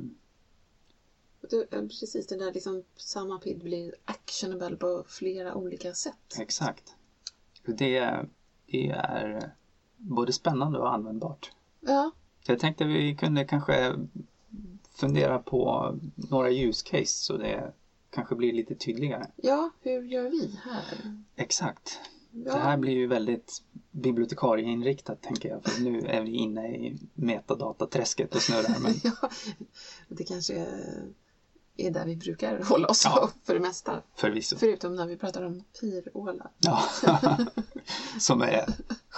det, 1.50 1.74
eh, 1.74 1.82
precis. 1.82 2.28
Det 2.28 2.36
där 2.36 2.54
liksom, 2.54 2.84
samma 2.96 3.40
PID 3.40 3.64
blir 3.64 3.96
actionable 4.06 4.76
på 4.76 5.04
flera 5.08 5.56
olika 5.56 5.94
sätt. 5.94 6.40
exakt. 6.40 6.96
Det, 7.72 8.26
det 8.72 8.90
är 8.90 9.52
både 9.98 10.34
spännande 10.34 10.80
och 10.80 10.94
användbart. 10.94 11.52
Ja, 11.80 12.12
Jag 12.48 12.60
tänkte 12.60 12.86
vi 12.86 13.16
kunde 13.16 13.46
kanske 13.46 13.94
fundera 14.96 15.40
på 15.40 15.94
några 16.16 16.52
use 16.52 16.86
case 16.90 17.06
så 17.24 17.38
det 17.38 17.74
kanske 18.10 18.36
blir 18.36 18.54
lite 18.54 18.76
tydligare. 18.76 19.28
ja 19.36 19.70
hur 19.82 20.04
gör 20.04 20.30
vi 20.30 20.60
här? 20.64 21.18
Exakt. 21.36 22.00
Ja. 22.32 22.54
Det 22.54 22.60
här 22.60 22.78
blir 22.78 22.94
ju 22.94 23.08
väldigt 23.08 23.62
bibliotekarieinriktat 23.92 25.22
tänker 25.22 25.50
jag. 25.50 25.64
För 25.64 25.84
nu 25.84 26.00
är 26.00 26.22
vi 26.22 26.32
inne 26.32 26.68
i 26.68 26.98
metadataträsket 27.14 28.36
och 28.36 28.42
snurrar. 28.42 28.80
Men 28.84 28.94
ja, 29.04 29.30
det 30.08 30.24
kanske 30.24 30.56
är, 30.56 31.04
är 31.78 31.92
där 31.92 32.06
vi 32.06 32.16
brukar 32.16 32.60
hålla 32.64 32.88
oss 32.88 33.02
Ja. 33.06 33.30
för 33.44 33.54
det 33.54 33.60
mesta. 33.60 34.02
förvisso. 34.16 34.56
Förutom 34.60 34.96
när 34.96 35.06
vi 35.08 35.18
pratar 35.18 35.42
om 35.44 35.64
pirålar. 35.82 36.50
Ja. 36.60 36.84
Som 38.20 38.42
är 38.42 38.66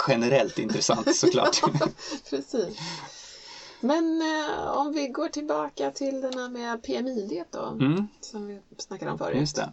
generellt 0.08 0.60
intressant 0.60 1.16
såklart. 1.16 1.62
Precis. 2.30 2.78
Men 3.80 4.22
eh, 4.22 4.68
om 4.68 4.92
vi 4.94 5.08
går 5.08 5.28
tillbaka 5.30 5.92
till 5.92 6.22
den 6.22 6.34
här 6.38 6.50
med 6.50 6.84
PMID 6.84 7.44
då, 7.52 7.60
Mm, 7.66 8.08
som 8.22 8.48
vi 8.48 8.60
snackade 8.78 9.12
om 9.12 9.18
förut. 9.18 9.38
just 9.40 9.56
det. 9.56 9.72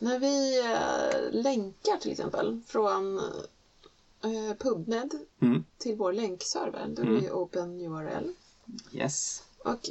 När 0.00 0.18
vi 0.18 0.60
eh, 0.72 1.42
länkar 1.42 1.96
till 1.96 2.12
exempel 2.12 2.60
från 2.66 3.18
eh, 4.24 4.54
PubMed 4.58 5.10
Mm. 5.42 5.64
till 5.78 5.96
vår 5.96 6.12
länkserver, 6.12 6.86
då 6.88 7.02
är 7.02 7.06
Mm. 7.06 7.32
OpenURL. 7.32 8.28
Yes. 8.92 9.42
Och 9.58 9.90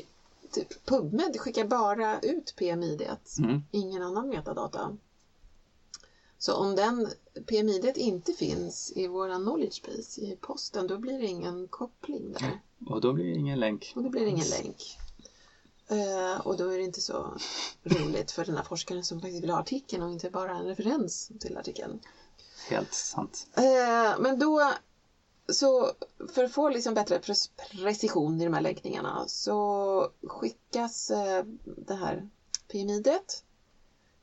typ, 0.56 0.86
PubMed 0.86 1.40
skickar 1.40 1.66
bara 1.66 2.20
ut 2.20 2.54
PMID, 2.56 3.02
Mm. 3.40 3.64
ingen 3.72 4.02
annan 4.02 4.30
metadata. 4.30 4.98
Så 6.38 6.54
om 6.54 6.76
den 6.76 7.10
PMID 7.46 7.98
inte 7.98 8.34
finns 8.34 8.92
i 8.96 9.08
våra 9.08 9.36
knowledge 9.36 9.82
base 9.86 10.22
i 10.22 10.38
posten, 10.42 10.88
då 10.88 10.98
blir 10.98 11.20
det 11.20 11.26
ingen 11.28 11.68
koppling 11.68 12.32
där. 12.32 12.60
Och 12.90 13.02
då 13.02 13.14
blir 13.14 13.26
det 13.26 13.40
ingen 13.40 13.60
länk. 13.60 13.94
Och 13.96 14.04
då 14.04 14.10
blir 14.10 14.22
det 14.22 14.30
ingen 14.30 14.48
länk. 14.48 14.98
Eh, 15.88 16.48
och 16.48 16.58
då 16.58 16.70
är 16.70 16.78
det 16.78 16.84
inte 16.84 17.02
så 17.02 17.38
roligt 17.84 18.32
för 18.32 18.46
den 18.46 18.56
här 18.56 18.64
forskaren 18.64 19.04
som 19.04 19.22
faktiskt 19.22 19.44
vill 19.44 19.50
ha 19.50 19.60
artikeln 19.60 20.04
och 20.04 20.12
inte 20.12 20.30
bara 20.30 20.58
en 20.58 20.66
referens 20.66 21.32
till 21.40 21.58
artikeln. 21.58 22.00
Helt 22.70 22.94
sant. 22.94 23.48
Eh, 23.54 24.20
men 24.20 24.40
då, 24.40 24.72
så 25.50 25.92
för 26.34 26.44
att 26.44 26.52
få 26.52 26.70
liksom 26.70 26.94
bättre 26.94 27.18
pre- 27.18 27.50
precision 27.84 28.42
i 28.42 28.44
de 28.44 28.54
här 28.54 28.62
länkningarna 28.62 29.24
så 29.28 30.10
skickas 30.24 31.12
eh, 31.12 31.44
det 31.66 31.94
här 31.96 32.30
PMIdet 32.72 33.44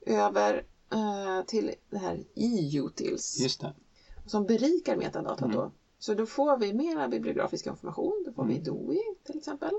över 0.06 0.64
eh, 0.92 1.46
till 1.46 1.74
det 1.90 1.98
här 1.98 2.24
EUTILS 2.35 3.40
Just 3.40 3.61
det. 3.61 3.72
som 4.26 4.46
berikar 4.46 4.96
metadata 4.96 5.44
Mm. 5.44 5.56
då. 5.56 5.72
Så 5.98 6.14
då 6.14 6.26
får 6.26 6.56
vi 6.56 6.72
mera 6.72 7.08
bibliografisk 7.08 7.66
information. 7.66 8.22
Då 8.26 8.32
får 8.32 8.44
vi 8.44 8.52
Mm. 8.54 8.64
DOI 8.64 9.00
till 9.24 9.38
exempel. 9.38 9.70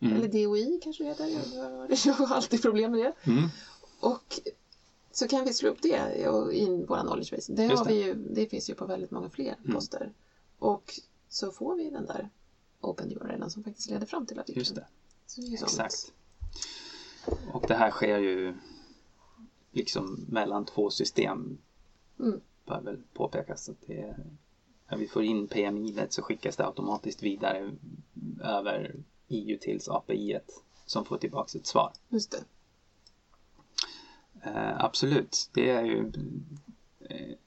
Mm. 0.00 0.16
Eller 0.16 0.28
DOI 0.28 0.80
kanske 0.82 1.02
det 1.04 1.08
heter. 1.08 1.28
Jag- 2.06 2.12
har 2.14 2.26
alltid 2.36 2.62
problem 2.62 2.90
med 2.90 3.00
det. 3.00 3.30
Mm. 3.30 3.48
Och 4.00 4.40
så 5.12 5.28
kan 5.28 5.44
vi 5.44 5.52
slå 5.54 5.68
upp 5.70 5.82
det 5.82 5.88
i- 6.52 6.84
vår 6.88 7.00
knowledge 7.00 7.30
base. 7.36 7.52
Det, 7.52 7.66
det. 7.68 7.84
vi 7.88 8.02
ju, 8.04 8.14
det 8.14 8.46
finns 8.46 8.70
ju 8.70 8.74
på 8.74 8.86
väldigt 8.86 9.10
många 9.10 9.30
fler 9.30 9.56
Mm. 9.64 9.74
poster. 9.74 10.12
Och 10.58 10.92
så 11.28 11.52
får 11.52 11.76
vi 11.76 11.90
den 11.90 12.06
där 12.06 12.28
open 12.80 13.12
URLen 13.12 13.50
som 13.50 13.64
faktiskt 13.64 13.90
leder 13.90 14.06
fram 14.06 14.26
till 14.26 14.38
artikeln. 14.38 14.58
Just 14.58 14.74
det. 14.74 14.86
Det. 15.36 15.54
Exakt. 15.54 16.12
Och 17.52 17.64
det 17.68 17.74
här 17.74 17.90
sker 17.90 18.18
ju 18.18 18.54
liksom 19.72 20.26
mellan 20.28 20.64
två 20.64 20.90
system. 20.90 21.58
Mm. 22.18 22.40
Bör 22.66 22.80
väl 22.80 23.02
påpekas 23.12 23.68
att 23.68 23.86
det 23.86 24.00
är, 24.00 24.26
när 24.88 24.98
vi 24.98 25.06
får 25.06 25.22
in 25.22 25.48
PMI 25.48 26.06
så 26.08 26.22
skickas 26.22 26.56
det 26.56 26.66
automatiskt 26.66 27.22
vidare 27.22 27.72
över 28.42 28.94
EU 29.28 29.58
tills 29.60 29.88
API 29.88 30.38
som 30.86 31.04
får 31.04 31.18
tillbaks 31.18 31.54
ett 31.54 31.66
svar. 31.66 31.92
Just 32.08 32.30
det. 32.30 32.44
Eh, 34.42 34.84
absolut, 34.84 35.50
det 35.52 35.70
är 35.70 35.84
ju 35.84 36.12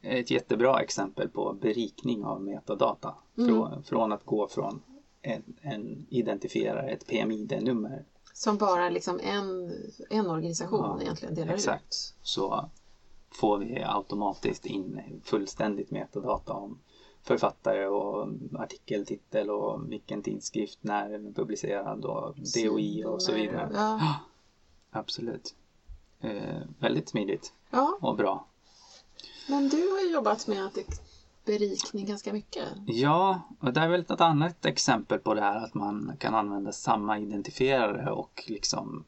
ett 0.02 0.32
jättebra 0.32 0.82
exempel 0.82 1.30
på 1.30 1.54
berikning 1.54 2.26
av 2.26 2.42
metadata. 2.42 3.16
Mm. 3.38 3.50
Från, 3.50 3.84
från 3.84 4.12
att 4.12 4.26
gå 4.26 4.48
från 4.48 4.82
en, 5.22 5.44
en 5.62 6.06
identifierare, 6.10 6.90
ett 6.90 7.08
PMID-nummer. 7.08 8.06
Som 8.34 8.58
bara 8.58 8.90
liksom 8.90 9.20
en, 9.24 9.72
en 10.10 10.28
organisation 10.28 10.80
Ja, 10.80 11.02
egentligen 11.02 11.36
delar 11.36 11.54
exakt. 11.54 11.84
ut. 11.84 12.14
Så 12.22 12.70
får 13.30 13.58
vi 13.58 13.84
automatiskt 13.84 14.66
in 14.66 15.02
fullständigt 15.24 15.92
metadata 15.92 16.54
om 16.54 16.80
författare 17.24 17.86
och 17.86 18.28
artikeltitel 18.60 19.50
och 19.50 19.92
vilken 19.92 20.22
tidskrift, 20.22 20.80
när 20.82 21.10
den 21.10 21.28
är 21.28 21.32
publicerad 21.32 22.06
och 22.06 22.36
DOI 22.56 23.06
och 23.06 23.22
så 23.22 23.32
vidare. 23.34 23.70
Ja. 23.74 24.16
Absolut. 24.92 25.56
Eh, 26.22 26.62
väldigt 26.80 27.10
smidigt 27.10 27.54
ja, 27.70 27.98
och 28.02 28.16
bra 28.16 28.46
men 29.48 29.70
du 29.70 29.92
har 29.92 30.00
ju 30.00 30.14
jobbat 30.14 30.48
med 30.48 30.66
att 30.66 30.78
berikning 31.48 32.06
ganska 32.06 32.34
mycket. 32.34 32.68
Ja, 32.86 33.42
och 33.60 33.74
det 33.74 33.80
är 33.80 33.88
väl 33.88 34.02
ett 34.02 34.22
annat 34.22 34.66
exempel 34.66 35.20
på 35.20 35.34
det 35.34 35.42
här 35.42 35.64
att 35.64 35.74
man 35.74 36.12
kan 36.20 36.36
använda 36.36 36.72
samma 36.72 37.20
identifierare 37.20 38.12
och 38.12 38.44
liksom 38.48 39.06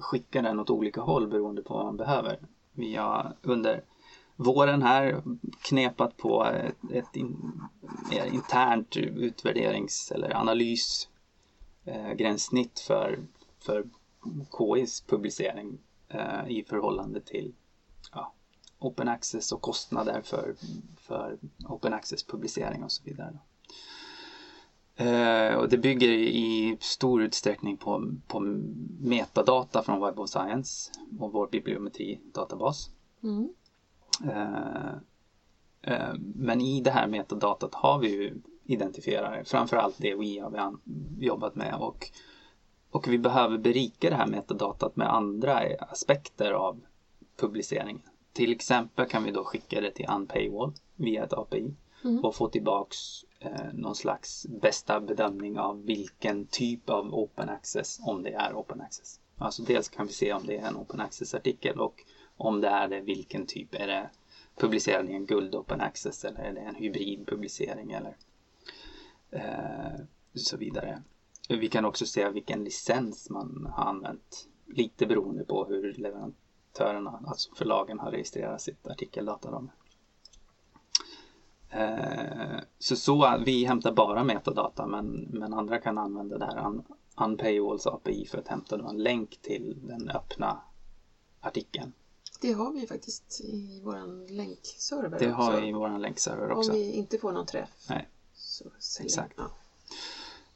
skicka 0.00 0.42
den 0.42 0.60
åt 0.60 0.70
olika 0.70 1.00
håll 1.00 1.28
beroende 1.28 1.62
på 1.62 1.74
vad 1.74 1.84
man 1.84 1.96
behöver. 1.96 2.38
Vi 2.72 2.96
har 2.96 3.36
under 3.42 3.84
våren 4.36 4.82
här 4.82 5.22
knepat 5.62 6.16
på 6.16 6.44
ett, 6.44 6.76
ett 6.92 7.16
in, 7.16 7.60
mer 8.10 8.24
internt 8.24 8.96
utvärderings 8.96 10.12
eller 10.12 10.36
analysgränssnitt 10.36 12.80
eh, 12.80 12.86
för, 12.86 13.18
för 13.58 13.84
KIs 14.58 15.00
publicering 15.00 15.78
eh, 16.08 16.48
i 16.48 16.64
förhållande 16.68 17.20
till 17.20 17.52
open 18.80 19.08
access 19.08 19.52
och 19.52 19.60
kostnader 19.60 20.22
för, 20.22 20.54
för 20.96 21.38
open 21.68 21.92
access 21.92 22.22
publicering 22.26 22.84
och 22.84 22.92
så 22.92 23.02
vidare. 23.04 23.38
Eh, 24.96 25.54
och 25.54 25.68
det 25.68 25.78
bygger 25.78 26.08
i 26.08 26.76
stor 26.80 27.22
utsträckning 27.22 27.76
på, 27.76 28.12
på 28.26 28.40
metadata 29.00 29.82
från 29.82 30.00
Web 30.00 30.20
of 30.20 30.30
Science 30.30 30.92
och 31.20 31.32
vår 31.32 31.48
bibliometridatabas. 31.48 32.90
Mm. 33.22 33.48
Eh, 34.24 34.92
eh, 35.82 36.14
men 36.34 36.60
i 36.60 36.80
det 36.80 36.90
här 36.90 37.06
metadatat 37.06 37.74
har 37.74 37.98
vi 37.98 38.08
ju 38.08 38.34
identifierare, 38.64 39.44
framförallt 39.44 39.98
det 39.98 40.14
vi 40.14 40.38
har 40.38 40.50
vi 40.50 40.58
an- 40.58 40.80
jobbat 41.18 41.54
med 41.54 41.74
och, 41.74 42.10
och 42.90 43.08
vi 43.08 43.18
behöver 43.18 43.58
berika 43.58 44.10
det 44.10 44.16
här 44.16 44.26
metadatat 44.26 44.96
med 44.96 45.14
andra 45.14 45.60
aspekter 45.78 46.52
av 46.52 46.80
publiceringen. 47.36 48.02
Till 48.32 48.52
exempel 48.52 49.06
kan 49.06 49.24
vi 49.24 49.30
då 49.30 49.44
skicka 49.44 49.80
det 49.80 49.90
till 49.90 50.06
Unpaywall 50.10 50.72
via 50.96 51.24
ett 51.24 51.32
API 51.32 51.74
Mm. 52.04 52.24
och 52.24 52.34
få 52.34 52.48
tillbaks 52.48 53.24
eh, 53.38 53.72
någon 53.72 53.94
slags 53.94 54.46
bästa 54.48 55.00
bedömning 55.00 55.58
av 55.58 55.84
vilken 55.84 56.46
typ 56.46 56.90
av 56.90 57.14
open 57.14 57.48
access, 57.48 58.00
om 58.02 58.22
det 58.22 58.30
är 58.32 58.54
open 58.54 58.80
access. 58.80 59.20
Alltså 59.38 59.62
dels 59.62 59.88
kan 59.88 60.06
vi 60.06 60.12
se 60.12 60.32
om 60.32 60.46
det 60.46 60.56
är 60.56 60.66
en 60.66 60.76
open 60.76 61.00
access-artikel 61.00 61.80
och 61.80 62.04
om 62.36 62.60
det 62.60 62.68
är 62.68 62.88
det, 62.88 63.00
vilken 63.00 63.46
typ. 63.46 63.74
Är 63.74 63.86
det 63.86 64.10
publicerad 64.56 65.10
i 65.10 65.12
en 65.12 65.26
guld 65.26 65.54
open 65.54 65.80
access 65.80 66.24
eller 66.24 66.40
är 66.40 66.52
det 66.52 66.60
en 66.60 66.74
hybridpublicering 66.74 67.92
eller 67.92 68.16
eh, 69.30 70.00
så 70.34 70.56
vidare. 70.56 71.02
Vi 71.48 71.68
kan 71.68 71.84
också 71.84 72.06
se 72.06 72.28
vilken 72.30 72.64
licens 72.64 73.30
man 73.30 73.68
har 73.72 73.84
använt. 73.84 74.48
Lite 74.66 75.06
beroende 75.06 75.44
på 75.44 75.64
hur 75.64 75.92
leverantörerna, 76.78 77.22
alltså 77.26 77.50
förlagen 77.54 77.98
har 77.98 78.10
registrerat 78.10 78.60
sitt 78.60 78.86
artikeldata. 78.86 79.50
Då. 79.50 79.68
Eh, 81.70 82.60
så, 82.78 82.96
så 82.96 83.38
vi 83.44 83.64
hämtar 83.64 83.92
bara 83.92 84.24
metadata 84.24 84.86
men, 84.86 85.06
men 85.30 85.54
andra 85.54 85.78
kan 85.78 85.98
använda 85.98 86.38
det 86.38 86.46
här 86.46 86.66
un, 86.66 86.82
Unpaywalls 87.16 87.86
API 87.86 88.26
för 88.26 88.38
att 88.38 88.48
hämta 88.48 88.76
då 88.76 88.88
en 88.88 89.02
länk 89.02 89.38
till 89.42 89.80
den 89.82 90.10
öppna 90.10 90.62
artikeln. 91.40 91.92
Det 92.40 92.52
har 92.52 92.72
vi 92.72 92.86
faktiskt 92.86 93.40
i 93.40 93.80
vår 93.84 94.28
länkserver 94.32 95.18
Det 95.18 95.32
också. 95.32 95.42
har 95.42 95.60
vi 95.60 95.68
i 95.68 95.72
vår 95.72 95.98
länkserver 95.98 96.50
också. 96.50 96.70
Om 96.70 96.76
vi 96.76 96.92
inte 96.92 97.18
får 97.18 97.32
någon 97.32 97.46
träff. 97.46 97.86
Nej. 97.88 98.08
Så 98.34 98.64
Exakt. 99.00 99.34
Ja. 99.36 99.50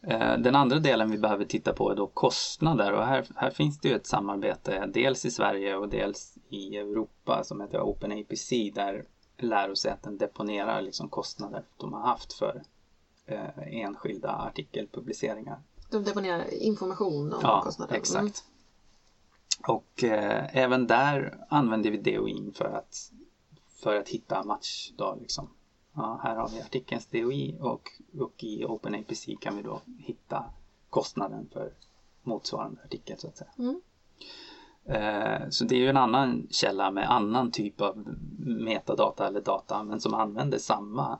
Eh, 0.06 0.38
Den 0.38 0.54
andra 0.56 0.78
delen 0.78 1.10
vi 1.10 1.18
behöver 1.18 1.44
titta 1.44 1.72
på 1.72 1.90
är 1.90 1.94
då 1.96 2.06
kostnader 2.06 2.92
och 2.92 3.04
här, 3.06 3.26
här 3.36 3.50
finns 3.50 3.78
det 3.80 3.88
ju 3.88 3.94
ett 3.94 4.06
samarbete 4.06 4.86
dels 4.94 5.24
i 5.24 5.30
Sverige 5.30 5.76
och 5.76 5.88
dels 5.88 6.38
i 6.48 6.76
Europa 6.76 7.44
som 7.44 7.60
heter 7.60 7.80
OpenAPC 7.80 8.50
där 8.74 9.04
lärosäten 9.38 10.18
deponerar 10.18 10.82
liksom 10.82 11.08
kostnader 11.08 11.64
de 11.76 11.92
har 11.92 12.00
haft 12.00 12.32
för 12.32 12.62
eh, 13.26 13.48
enskilda 13.66 14.30
artikelpubliceringar. 14.32 15.58
De 15.90 16.04
deponerar 16.04 16.54
information 16.54 17.32
om 17.32 17.40
Ja, 17.42 17.62
kostnaden. 17.64 17.96
exakt. 17.96 18.20
Mm. 18.20 19.76
Och 19.76 20.04
eh, 20.04 20.56
även 20.56 20.86
där 20.86 21.38
använder 21.48 21.90
vi 21.90 21.96
DOI 21.96 22.52
för 22.54 22.64
att, 22.64 23.12
för 23.82 23.96
att 23.96 24.08
hitta 24.08 24.44
match. 24.44 24.90
Då, 24.96 25.18
liksom. 25.20 25.50
Ja, 25.94 26.20
här 26.22 26.36
har 26.36 26.48
vi 26.48 26.60
artikelns 26.60 27.06
DOI 27.06 27.58
och, 27.60 27.90
och 28.20 28.44
i 28.44 28.64
OpenAPC 28.64 29.28
kan 29.40 29.56
vi 29.56 29.62
då 29.62 29.80
hitta 29.98 30.44
kostnaden 30.90 31.48
för 31.52 31.72
motsvarande 32.22 32.80
artikel 32.84 33.18
så 33.18 33.28
att 33.28 33.36
säga. 33.36 33.50
Mm. 33.58 33.80
Eh, 34.84 35.48
så 35.50 35.64
det 35.64 35.74
är 35.74 35.78
ju 35.78 35.88
en 35.88 35.96
annan 35.96 36.46
källa 36.50 36.90
med 36.90 37.10
annan 37.10 37.50
typ 37.50 37.80
av 37.80 38.16
metadata 38.38 39.26
eller 39.26 39.40
data 39.40 39.82
men 39.82 40.00
som 40.00 40.14
använder 40.14 40.58
samma 40.58 41.18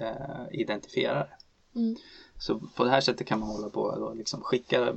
eh, 0.00 0.60
identifierare. 0.60 1.28
Mm. 1.74 1.96
Så 2.38 2.60
på 2.76 2.84
det 2.84 2.90
här 2.90 3.00
sättet 3.00 3.26
kan 3.26 3.40
man 3.40 3.48
hålla 3.48 3.68
på 3.68 3.80
och 3.80 4.16
liksom 4.16 4.40
skicka 4.40 4.94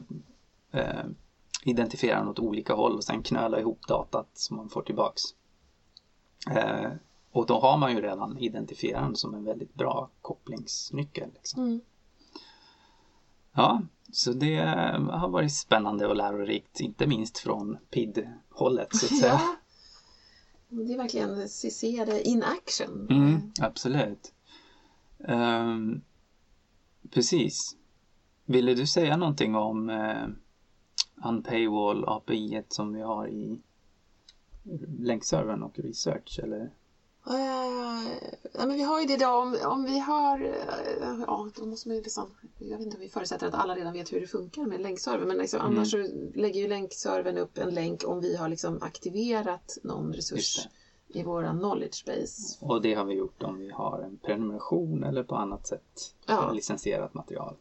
eh, 0.71 1.05
identifieraren 1.63 2.27
åt 2.27 2.39
olika 2.39 2.73
håll 2.73 2.95
och 2.95 3.03
sen 3.03 3.23
knöla 3.23 3.59
ihop 3.59 3.87
datat 3.87 4.27
som 4.33 4.57
man 4.57 4.69
får 4.69 4.81
tillbaks. 4.81 5.21
Och 7.37 7.45
då 7.45 7.59
har 7.59 7.77
man 7.77 7.95
ju 7.95 8.01
redan 8.01 8.37
identifieraren 8.37 9.15
som 9.15 9.33
en 9.33 9.43
väldigt 9.43 9.73
bra 9.73 10.09
kopplingsnyckel. 10.21 11.29
Liksom. 11.33 11.63
Mm. 11.63 11.81
Ja, 13.53 13.81
så 14.11 14.33
det 14.33 14.57
har 15.11 15.29
varit 15.29 15.53
spännande 15.53 16.07
och 16.07 16.15
lärorikt, 16.15 16.79
inte 16.79 17.07
minst 17.07 17.37
från 17.37 17.77
PID-hållet 17.89 18.95
så 18.95 19.05
att 19.05 19.19
säga. 19.19 19.31
Ja. 19.33 19.55
Det 20.69 20.93
är 20.93 20.97
verkligen 20.97 21.49
se 21.49 21.71
se 21.71 22.05
det 22.05 22.27
in 22.27 22.43
action. 22.43 23.07
Mm, 23.09 23.51
absolut. 23.61 24.33
Ehm, 25.27 26.01
precis. 27.09 27.77
Ville 28.45 28.73
du 28.73 28.87
säga 28.87 29.17
någonting 29.17 29.55
om 29.55 29.89
uh, 29.89 30.27
Unpaywall 31.29 32.05
API 32.07 32.63
som 32.67 32.93
vi 32.93 33.01
har 33.01 33.27
i 33.27 33.61
länkservern 34.99 35.63
och 35.63 35.79
research 35.79 36.39
eller? 36.43 36.71
Eh, 37.29 38.17
ja, 38.53 38.65
men 38.65 38.73
vi 38.73 38.83
har 38.83 39.01
ju 39.01 39.05
det 39.07 39.17
då 39.17 39.27
om, 39.29 39.57
om 39.65 39.83
vi 39.83 39.99
har, 39.99 40.41
eh, 40.41 41.19
ja 41.27 41.49
då 41.55 41.65
måste 41.65 41.87
man 41.89 41.97
ju 41.97 42.03
nästan, 42.03 42.27
jag 42.59 42.77
vet 42.77 42.85
inte 42.85 42.97
om 42.97 43.01
vi 43.01 43.09
förutsätter 43.09 43.47
att 43.47 43.53
alla 43.53 43.75
redan 43.75 43.93
vet 43.93 44.13
hur 44.13 44.19
det 44.21 44.27
funkar 44.27 44.61
med 44.61 44.81
länkserver 44.81 45.25
men 45.25 45.37
liksom, 45.37 45.59
Mm. 45.59 45.73
annars 45.73 45.91
så 45.91 45.97
lägger 46.35 46.61
ju 46.61 46.67
länkservern 46.67 47.37
upp 47.37 47.57
en 47.57 47.73
länk 47.73 48.03
om 48.07 48.21
vi 48.21 48.35
har 48.35 48.49
liksom 48.49 48.81
aktiverat 48.81 49.77
någon 49.83 50.13
resurs 50.13 50.67
i 51.07 51.23
våran 51.23 51.59
knowledge 51.59 52.05
base. 52.05 52.57
Och 52.65 52.81
det 52.81 52.93
har 52.93 53.03
vi 53.05 53.13
gjort 53.13 53.43
om 53.43 53.57
vi 53.57 53.69
har 53.71 53.99
en 53.99 54.17
prenumeration 54.17 55.03
eller 55.03 55.23
på 55.23 55.35
annat 55.35 55.67
sätt 55.67 56.13
Ja. 56.25 56.51
licensierat 56.51 57.13
material. 57.13 57.55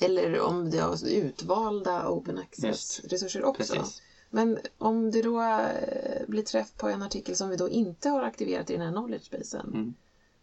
Eller 0.00 0.40
om 0.40 0.70
det 0.70 0.78
har 0.78 1.08
utvalda 1.08 2.08
open 2.08 2.38
access-resurser 2.38 3.44
också. 3.44 3.74
Precis. 3.74 4.02
Men 4.30 4.58
om 4.78 5.10
det 5.10 5.22
då 5.22 5.40
eh, 5.42 6.21
blir 6.32 6.42
träff 6.42 6.72
på 6.76 6.88
en 6.88 7.02
artikel 7.02 7.36
som 7.36 7.48
vi 7.48 7.56
då 7.56 7.68
inte 7.68 8.08
har 8.08 8.22
aktiverat 8.22 8.70
i 8.70 8.72
den 8.72 8.82
här 8.82 8.92
knowledge-basen 8.92 9.66
Mm. 9.74 9.94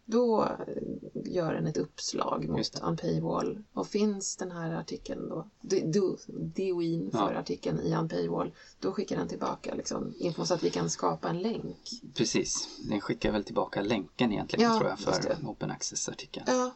då 0.05 0.43
eh, 0.43 0.83
gör 1.25 1.53
den 1.53 1.67
ett 1.67 1.77
uppslag 1.77 2.49
mot 2.49 2.79
Unpaywall. 2.83 3.63
Och 3.73 3.87
finns 3.87 4.35
den 4.35 4.51
här 4.51 4.71
artikeln 4.71 5.29
då, 5.29 5.45
do- 5.61 5.91
do- 5.91 6.17
DOIn 6.55 7.11
för 7.11 7.33
Ja. 7.33 7.39
artikeln 7.39 7.79
i 7.79 7.95
Unpaywall, 7.95 8.51
då 8.79 8.91
skickar 8.91 9.17
den 9.17 9.27
tillbaka 9.27 9.73
liksom, 9.75 10.13
info 10.17 10.45
så 10.45 10.53
att 10.53 10.63
vi 10.63 10.69
kan 10.69 10.89
skapa 10.89 11.29
en 11.29 11.41
länk. 11.41 11.89
Precis. 12.13 12.79
Den 12.89 13.01
skickar 13.01 13.31
väl 13.31 13.43
tillbaka 13.43 13.81
länken 13.81 14.31
egentligen 14.31 14.71
Ja, 14.71 14.77
tror 14.77 14.89
jag 14.89 14.99
för. 14.99 15.37
Open 15.47 15.71
Access-artikeln. 15.71 16.45
Ja, 16.49 16.71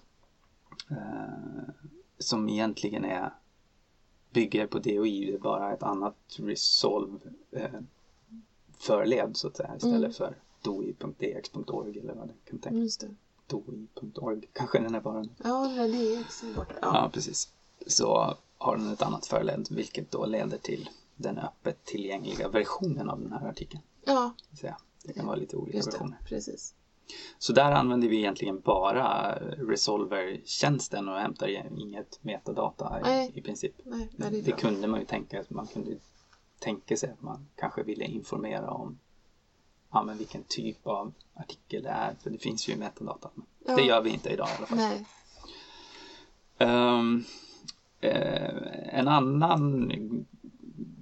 Eh, 0.92 1.74
som 2.20 2.50
egentligen 2.50 3.06
är 3.06 3.34
bygger 4.32 4.68
på 4.68 4.80
DOI, 4.80 5.26
det 5.26 5.34
är 5.34 5.40
bara 5.40 5.74
ett 5.74 5.84
annat 5.84 6.16
resolve 6.38 7.18
eh, 7.52 7.70
förled 8.78 9.38
så 9.38 9.48
att 9.48 9.58
säga 9.58 9.76
istället 9.76 9.96
Mm. 9.96 10.12
för 10.14 10.36
doi.dx.org 10.62 12.00
eller 12.00 12.14
vad 12.14 12.28
det 12.28 12.34
kan 12.50 12.60
tänka. 12.60 12.80
just 12.80 13.02
det. 13.02 13.16
doi.org 13.48 14.42
kanske 14.54 14.80
den 14.80 14.96
är 14.96 15.02
bara 15.02 15.22
nu. 15.22 15.30
Ja, 15.44 15.68
det 15.68 15.84
är 15.84 16.56
borta. 16.56 16.74
Ja. 16.82 16.88
Ja. 17.04 17.10
precis. 17.14 17.50
Så 17.88 18.36
har 18.58 18.78
den 18.78 18.94
ett 18.94 19.02
annat 19.02 19.26
förled 19.26 19.68
vilket 19.72 20.12
då 20.12 20.26
leder 20.26 20.58
till 20.58 20.90
den 21.16 21.38
öppet 21.38 21.84
tillgängliga 21.86 22.50
versionen 22.50 23.10
av 23.10 23.22
den 23.22 23.32
här 23.34 23.48
artikeln. 23.50 23.84
ja, 24.06 24.34
Så 24.54 24.68
det 25.04 25.14
kan 25.14 25.26
vara 25.26 25.36
lite 25.36 25.58
olika 25.58 25.78
just 25.78 25.92
det. 25.92 25.98
versioner. 25.98 26.18
Precis. 26.26 26.74
Så 27.40 27.54
där 27.54 27.72
använder 27.72 28.08
vi 28.08 28.18
egentligen 28.18 28.60
bara 28.60 29.36
Resolver-tjänsten 29.58 31.10
och 31.10 31.18
hämtar 31.20 31.48
inget 31.82 32.20
metadata 32.24 33.02
i, 33.24 33.32
i 33.40 33.42
princip. 33.42 33.74
Nej, 33.84 34.10
det 34.18 34.42
Det 34.42 34.52
kunde 34.52 34.88
man 34.88 35.00
ju 35.00 35.06
tänka 35.06 35.44
Man 35.50 35.68
kunde 35.68 35.96
tänka 36.64 36.98
sig 36.98 37.10
att 37.10 37.22
man 37.22 37.48
kanske 37.56 37.84
ville 37.84 38.06
informera 38.06 38.70
om 38.72 39.00
ja, 39.92 40.04
men 40.04 40.18
vilken 40.18 40.44
typ 40.44 40.88
av 40.88 41.14
artikel 41.34 41.84
det 41.84 41.90
är. 41.90 42.16
För 42.24 42.30
det 42.30 42.38
finns 42.38 42.68
ju 42.68 42.76
metadata. 42.76 43.30
Men 43.34 43.46
Ja. 43.66 43.76
Det 43.76 43.82
gör 43.82 44.02
vi 44.02 44.10
inte 44.10 44.30
idag 44.30 44.48
i 44.50 44.52
alla 44.58 44.68
fall. 44.68 44.78
Nej. 44.78 45.06
Ehm, 46.58 47.24
eh, 48.02 49.00
en 49.00 49.08
annan 49.08 49.92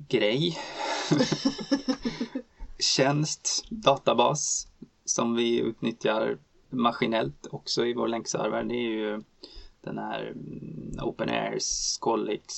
grej. 0.08 0.58
Tjänst, 2.80 3.66
databas 3.70 4.68
som 5.06 5.36
vi 5.36 5.60
utnyttjar 5.60 6.38
maskinellt 6.70 7.48
också 7.52 7.86
i 7.86 7.94
vår 7.94 8.08
länkserver. 8.08 8.64
Det 8.64 8.76
är 8.76 8.90
ju 8.90 9.24
den 9.82 9.98
här 9.98 10.34
OpenAirs 11.02 11.64
Scollix 11.64 12.56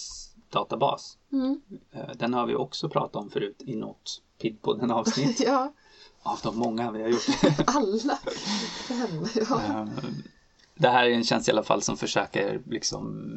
databas. 0.54 1.18
Mm. 1.32 1.62
Eh, 1.92 2.10
Den 2.16 2.34
har 2.34 2.46
vi 2.46 2.56
också 2.56 2.90
pratat 2.90 3.16
om 3.16 3.30
förut 3.30 3.62
i 3.66 3.76
något 3.76 4.22
PID-podden 4.42 4.92
avsnitt 4.92 5.40
Ja, 5.46 5.74
av 6.24 6.40
de 6.44 6.58
många 6.58 6.92
vi 6.92 7.02
har 7.02 7.10
gjort. 7.10 7.28
alla 7.68 8.16
fem. 8.88 9.26
Ja. 9.50 9.62
Eh, 9.64 9.88
Det 10.76 10.90
här 10.90 11.06
är 11.06 11.10
en 11.12 11.24
tjänst 11.24 11.48
i 11.48 11.52
alla 11.52 11.64
fall 11.64 11.82
som 11.82 11.98
försöker 11.98 12.62
liksom 12.66 13.28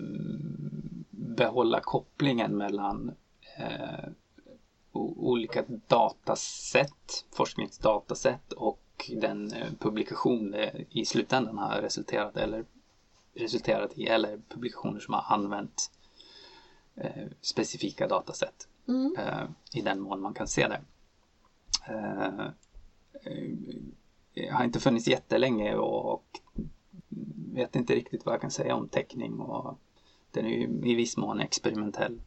behålla 1.10 1.80
kopplingen 1.80 2.56
mellan 2.56 3.14
eh, 3.58 4.08
olika 5.16 5.64
datasätt, 5.88 7.24
forskningsdatasätt 7.34 8.52
och 8.52 8.82
den 9.16 9.52
eh, 9.52 9.66
publikation 9.78 10.50
det 10.50 10.84
i 10.90 11.04
slutändan 11.04 11.58
har 11.58 11.80
resulterat 11.80 12.36
eller 12.36 12.64
resulterat 13.34 13.98
i 13.98 14.06
eller 14.06 14.40
publikationer 14.48 15.00
som 15.00 15.14
har 15.14 15.34
använt 15.34 15.90
specifika 17.40 18.08
datasätt 18.08 18.68
Mm. 18.88 19.16
eh, 19.18 19.44
i 19.72 19.82
den 19.82 20.00
mån 20.00 20.20
man 20.20 20.34
kan 20.34 20.48
se 20.48 20.68
det. 20.68 20.80
Eh, 21.88 22.46
eh, 24.34 24.54
har 24.54 24.64
inte 24.64 24.80
funnits 24.80 25.08
jättelänge 25.08 25.74
och, 25.74 26.24
vet 27.52 27.76
inte 27.76 27.94
riktigt 27.94 28.26
vad 28.26 28.34
jag 28.34 28.40
kan 28.40 28.50
säga 28.50 28.74
om 28.74 28.88
täckning 28.88 29.40
och 29.40 29.78
den 30.30 30.46
är 30.46 30.50
ju 30.50 30.90
i 30.90 30.94
viss 30.94 31.16
mån 31.16 31.40
experimentell. 31.40 32.20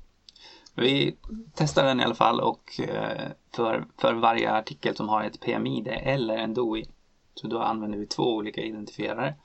Vi 0.75 1.15
testar 1.53 1.85
den 1.85 1.99
i 1.99 2.03
alla 2.03 2.15
fall 2.15 2.39
och 2.39 2.79
eh, 2.79 3.31
för, 3.51 3.87
för 3.97 4.13
varje 4.13 4.51
artikel 4.51 4.95
som 4.95 5.09
har 5.09 5.23
ett 5.23 5.39
PMID 5.39 5.87
eller 5.87 6.37
en 6.37 6.53
DOI 6.53 6.85
så 7.33 7.47
då 7.47 7.59
använder 7.59 7.97
vi 7.97 8.05
två 8.05 8.35
olika 8.35 8.61
identifierare. 8.61 9.35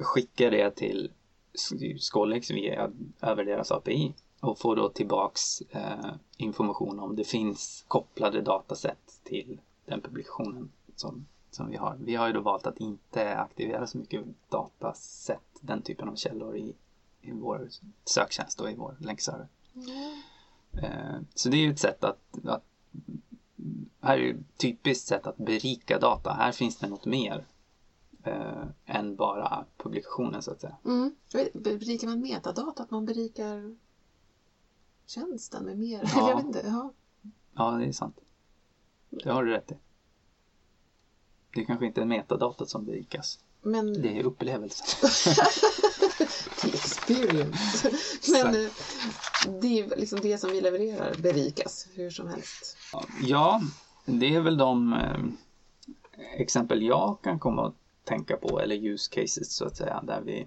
Skickar 0.00 0.50
det 0.50 0.70
till 0.70 1.12
Scolex 1.98 2.50
via 2.50 2.90
över 3.20 3.44
deras 3.44 3.72
API 3.72 4.14
och 4.40 4.58
får 4.58 4.76
då 4.76 4.88
tillbaks 4.88 5.60
eh, 5.60 6.14
information 6.36 7.00
om 7.00 7.16
det 7.16 7.24
finns 7.24 7.84
kopplade 7.88 8.42
datasätt 8.42 9.20
till 9.24 9.60
den 9.86 10.00
publikationen 10.00 10.72
som, 10.96 11.26
som 11.50 11.70
vi 11.70 11.76
har. 11.76 11.96
Vi 12.00 12.14
har 12.14 12.26
ju 12.26 12.32
då 12.32 12.40
valt 12.40 12.66
att 12.66 12.78
inte 12.78 13.36
aktivera 13.36 13.86
så 13.86 13.98
mycket 13.98 14.24
datasätt, 14.48 15.58
den 15.60 15.82
typen 15.82 16.08
av 16.08 16.16
källor 16.16 16.56
i, 16.56 16.74
i 17.20 17.32
vår 17.32 17.68
söktjänst 18.04 18.60
och 18.60 18.70
i 18.70 18.74
vår 18.74 18.96
länkserver. 19.00 19.48
Eh, 20.72 21.20
så 21.34 21.48
det 21.48 21.56
är 21.56 21.60
ju 21.60 21.70
ett 21.70 21.78
sätt 21.78 22.04
att, 22.04 22.38
att 22.44 22.64
här 24.00 24.18
är 24.18 24.22
ju 24.22 24.30
ett 24.30 24.58
typiskt 24.58 25.08
sätt 25.08 25.26
att 25.26 25.36
berika 25.36 25.98
data. 25.98 26.32
Här 26.32 26.52
finns 26.52 26.76
det 26.78 26.88
något 26.88 27.06
mer 27.06 27.44
eh, 28.26 28.64
än 28.86 29.16
bara 29.16 29.64
publikationen 29.76 30.42
så 30.42 30.50
att 30.50 30.60
säga. 30.60 30.76
Mm. 30.84 31.14
Berikar 31.54 32.08
man 32.08 32.20
metadata? 32.20 32.82
Att 32.82 32.90
man 32.90 33.04
berikar 33.04 33.76
tjänsten 35.06 35.64
med 35.64 35.78
mer? 35.78 36.02
Ja. 36.14 36.28
Jag 36.28 36.36
vet 36.36 36.44
inte. 36.44 36.62
Ja. 36.66 36.92
Ja, 37.54 37.70
det 37.70 37.84
är 37.84 37.92
sant. 37.92 38.20
Det 39.10 39.30
har 39.30 39.44
du 39.44 39.50
rätt 39.50 39.72
i. 39.72 39.76
Det 41.54 41.60
är 41.60 41.64
kanske 41.64 41.86
inte 41.86 42.00
är 42.00 42.04
metadatat 42.04 42.68
som 42.68 42.84
berikas. 42.84 43.38
Men 43.62 44.02
Det 44.02 44.18
är 44.18 44.24
upplevelsen. 44.24 44.86
experience. 46.64 47.90
Men 48.32 48.64
eh, 48.64 48.70
det 49.60 49.80
är 49.80 49.96
liksom 49.96 50.20
det 50.20 50.38
som 50.38 50.50
vi 50.50 50.60
levererar 50.60 51.14
berikas 51.22 51.88
hur 51.94 52.10
som 52.10 52.28
helst. 52.28 52.76
Ja, 53.22 53.62
det 54.04 54.34
är 54.34 54.40
väl 54.40 54.56
de 54.56 54.92
eh, 54.92 55.24
exempel 56.40 56.82
jag 56.82 57.18
kan 57.22 57.38
komma 57.38 57.66
att 57.66 57.74
tänka 58.04 58.36
på 58.36 58.60
eller 58.60 58.76
use 58.76 59.10
cases 59.10 59.54
så 59.54 59.64
att 59.64 59.76
säga 59.76 60.02
där 60.06 60.20
vi 60.20 60.46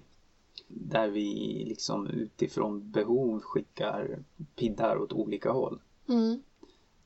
där 0.68 1.08
vi 1.08 1.64
liksom 1.68 2.06
utifrån 2.06 2.90
behov 2.90 3.40
skickar 3.40 4.18
piddar 4.56 4.96
åt 4.98 5.12
olika 5.12 5.50
håll 5.50 5.80
Mm. 6.08 6.42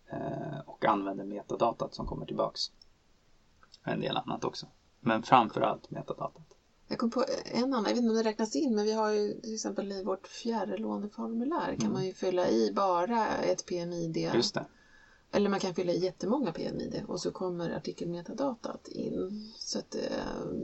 eh, 0.06 0.58
och 0.66 0.84
använder 0.84 1.24
metadatat 1.24 1.94
som 1.94 2.06
kommer 2.06 2.26
tillbaks. 2.26 2.70
En 3.82 4.00
del 4.00 4.16
annat 4.16 4.44
också. 4.44 4.66
Men 5.00 5.22
framförallt 5.22 5.90
metadatat. 5.90 6.42
Jag 6.88 6.98
kom 6.98 7.10
på 7.10 7.24
en 7.44 7.64
annan, 7.64 7.82
jag 7.84 7.90
vet 7.90 7.96
inte 7.98 8.10
om 8.10 8.16
det 8.16 8.22
räknas 8.22 8.56
in, 8.56 8.74
men 8.74 8.84
vi 8.84 8.92
har 8.92 9.10
ju 9.10 9.40
till 9.40 9.54
exempel 9.54 9.92
i 9.92 10.04
vårt 10.04 10.26
fjärrlåneformulär 10.26 11.76
kan 11.80 11.92
man 11.92 12.06
ju 12.06 12.12
fylla 12.12 12.48
i 12.48 12.72
bara 12.72 13.26
ett 13.36 13.66
PMID. 13.66 14.16
Just 14.16 14.54
det. 14.54 14.64
Eller 15.32 15.48
man 15.50 15.60
kan 15.60 15.74
fylla 15.74 15.92
i 15.92 15.98
jättemånga 15.98 16.52
PMID 16.52 17.02
och 17.06 17.20
så 17.20 17.30
kommer 17.30 17.70
artikelmetadatat 17.70 18.88
in. 18.88 19.50
Så 19.58 19.78
att, 19.78 19.94
eh, 19.94 20.00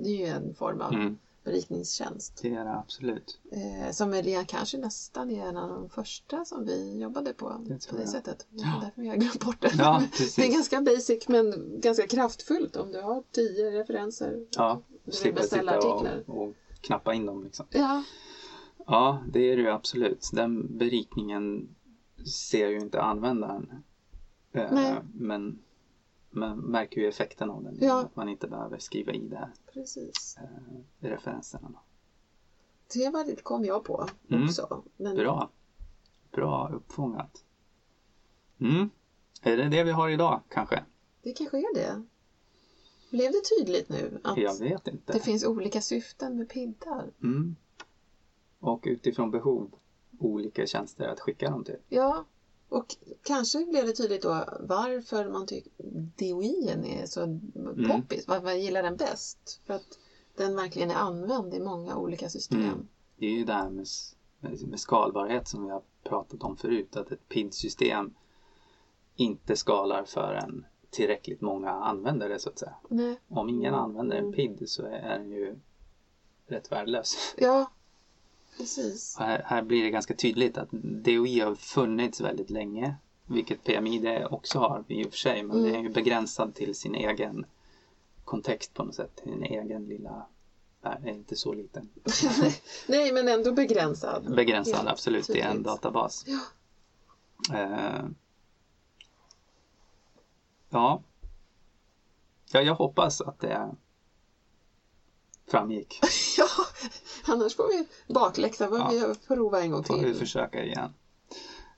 det 0.02 0.08
är 0.10 0.16
ju 0.18 0.26
en 0.26 0.54
form 0.54 0.80
av 0.80 0.92
Mm, 0.94 1.16
berikningstjänst. 1.44 2.38
det 2.42 2.54
är 2.54 2.64
det 2.64 2.74
absolut. 2.74 3.38
Eh, 3.52 3.90
som 3.92 4.14
är- 4.14 4.44
kanske 4.44 4.78
nästan 4.78 5.30
är 5.30 5.46
en 5.46 5.56
av 5.56 5.68
de 5.68 5.88
första 5.88 6.44
som 6.44 6.64
vi 6.64 6.98
jobbade 7.00 7.32
på. 7.32 7.48
Det 7.60 7.88
på 7.90 7.96
det 7.96 8.02
jag. 8.02 8.08
sättet. 8.10 8.46
Det 8.50 8.62
är 8.62 8.80
därför 8.80 9.02
har 9.08 9.16
glömt 9.16 9.44
bort 9.44 9.60
det. 9.60 9.72
Ja, 9.78 10.02
det 10.36 10.44
är 10.46 10.52
ganska 10.52 10.80
basic 10.80 11.28
men 11.28 11.74
ganska 11.80 12.06
kraftfullt 12.06 12.76
om 12.76 12.92
du 12.92 13.00
har 13.00 13.22
tio 13.32 13.70
referenser. 13.70 14.46
Ja, 14.56 14.80
Du 15.04 15.12
beställa 15.32 15.72
sitta 15.72 15.88
och, 15.88 16.00
artiklar. 16.06 16.36
och 16.36 16.54
knappa 16.80 17.14
in 17.14 17.26
dem 17.26 17.44
liksom. 17.44 17.66
Ja, 17.70 18.02
Ja, 18.88 19.22
det 19.32 19.40
är 19.40 19.56
det 19.56 19.62
ju 19.62 19.68
absolut. 19.68 20.30
Den 20.32 20.78
berikningen 20.78 21.68
ser 22.50 22.68
ju 22.68 22.78
inte 22.80 23.02
användaren. 23.02 23.82
Nej. 24.72 24.94
Men 25.14 25.58
man 26.30 26.58
märker 26.58 27.00
ju 27.00 27.08
effekten 27.08 27.50
av 27.50 27.62
den. 27.64 27.78
Ja. 27.80 28.00
Att 28.00 28.16
man 28.16 28.28
inte 28.28 28.48
behöver 28.48 28.78
skriva 28.78 29.12
i 29.12 29.28
det 29.28 29.36
här 29.36 29.52
precis. 29.72 30.38
eh, 30.40 31.08
referenserna. 31.08 31.68
då. 31.72 31.78
Det 32.94 33.10
var 33.10 33.24
det 33.24 33.42
kom 33.42 33.64
jag 33.64 33.84
på 33.84 34.08
Mm. 34.28 34.44
också. 34.44 34.82
Men 34.96 35.16
Bra. 35.16 35.50
Bra 36.32 36.70
uppfångat. 36.74 37.44
Mm. 38.60 38.90
Är 39.42 39.56
det 39.56 39.68
det 39.68 39.84
vi 39.84 39.90
har 39.90 40.08
idag 40.08 40.40
kanske? 40.48 40.84
det 41.22 41.32
kanske 41.32 41.58
är 41.58 41.74
det. 41.74 42.02
Blev 43.10 43.32
det 43.32 43.40
tydligt 43.58 43.88
nu 43.88 44.20
att 44.24 44.36
Jag 44.36 44.58
vet 44.58 44.88
inte. 44.88 45.12
det 45.12 45.20
finns 45.20 45.44
olika 45.44 45.80
syften 45.80 46.36
med 46.36 46.48
piddar? 46.48 47.10
Mm. 47.22 47.56
Och 48.60 48.82
utifrån 48.86 49.30
behov 49.30 49.70
olika 50.18 50.66
tjänster 50.66 51.08
att 51.08 51.20
skicka 51.20 51.50
dem 51.50 51.64
till. 51.64 51.76
Ja, 51.88 52.24
och 52.68 52.96
kanske 53.22 53.66
blev 53.66 53.86
det 53.86 53.92
tydligt 53.92 54.22
då 54.22 54.44
varför 54.60 55.28
man 55.28 55.46
tycker 55.46 55.72
DOIen 56.16 56.84
är 56.84 57.06
så 57.06 57.22
Mm. 57.22 57.88
poppis, 57.90 58.28
varför 58.28 58.44
man 58.44 58.60
gillar 58.60 58.82
den 58.82 58.96
bäst. 58.96 59.60
För 59.66 59.74
att 59.74 59.98
den 60.36 60.56
verkligen 60.56 60.90
är 60.90 60.94
använd 60.94 61.54
i 61.54 61.60
många 61.60 61.96
olika 61.96 62.28
system. 62.28 62.60
Mm. 62.60 62.88
Det 63.16 63.26
är 63.26 63.30
ju 63.30 63.44
det 63.44 63.52
här 63.52 63.70
med, 63.70 63.86
med, 64.40 64.80
skalbarhet 64.80 65.48
som 65.48 65.64
vi 65.64 65.70
har 65.70 65.82
pratat 66.04 66.42
om 66.42 66.56
förut. 66.56 66.96
Att 66.96 67.12
ett 67.12 67.28
PID-system 67.28 68.14
inte 69.14 69.56
skalar 69.56 70.04
för 70.04 70.34
en 70.34 70.66
tillräckligt 70.90 71.40
många 71.40 71.70
använder 71.70 72.28
det 72.28 72.38
så 72.38 72.48
att 72.48 72.58
säga. 72.58 72.74
Nej. 72.88 73.20
Om 73.28 73.48
ingen 73.48 73.74
Mm. 73.74 73.84
använder 73.84 74.16
en 74.16 74.32
PID 74.32 74.62
så 74.68 74.82
är 74.86 75.18
den 75.18 75.30
ju 75.30 75.58
rätt 76.46 76.72
värdelös. 76.72 77.34
Ja, 77.38 77.70
precis. 78.56 79.16
Här, 79.18 79.42
här 79.46 79.62
blir 79.62 79.82
det 79.82 79.90
ganska 79.90 80.14
tydligt 80.14 80.58
att 80.58 80.68
DOI 81.04 81.40
har 81.40 81.54
funnits 81.54 82.20
väldigt 82.20 82.50
länge. 82.50 82.94
Vilket 83.26 83.64
PMI 83.64 83.98
det 83.98 84.26
också 84.26 84.58
har 84.58 84.84
i 84.88 85.04
och 85.04 85.10
för 85.10 85.18
sig. 85.18 85.42
Men 85.42 85.58
Mm. 85.58 85.72
det 85.72 85.78
är 85.78 85.82
ju 85.82 85.88
begränsad 85.88 86.54
till 86.54 86.74
sin 86.74 86.94
egen 86.94 87.46
kontext 88.24 88.74
på 88.74 88.84
något 88.84 88.94
sätt. 88.94 89.20
Sin 89.24 89.42
egen 89.42 89.84
lilla 89.84 90.26
är 90.82 91.08
inte 91.08 91.36
så 91.36 91.52
liten. 91.52 91.88
Nej, 92.88 93.12
men 93.12 93.28
ändå 93.28 93.52
begränsad. 93.52 94.34
Begränsad 94.36 94.76
Helt 94.76 94.88
absolut. 94.88 95.26
Det 95.26 95.40
är 95.40 95.50
en 95.50 95.62
databas. 95.62 96.24
Ja. 96.26 96.40
Eh, 97.58 98.04
ja. 100.70 101.02
Ja, 102.52 102.60
jag 102.62 102.74
hoppas 102.74 103.20
att 103.20 103.38
det 103.40 103.70
framgick. 105.48 106.00
Ja, 106.38 106.46
annars 107.26 107.56
får 107.56 107.68
vi 107.68 107.86
bakläxa. 108.14 108.68
Får 108.68 108.78
Ja. 108.78 108.88
vi 108.88 109.14
prova 109.26 109.60
en 109.62 109.70
gång 109.70 109.84
Får 109.84 109.96
vi 109.96 110.02
till. 110.02 110.14
försöka 110.14 110.64
igen. 110.64 110.94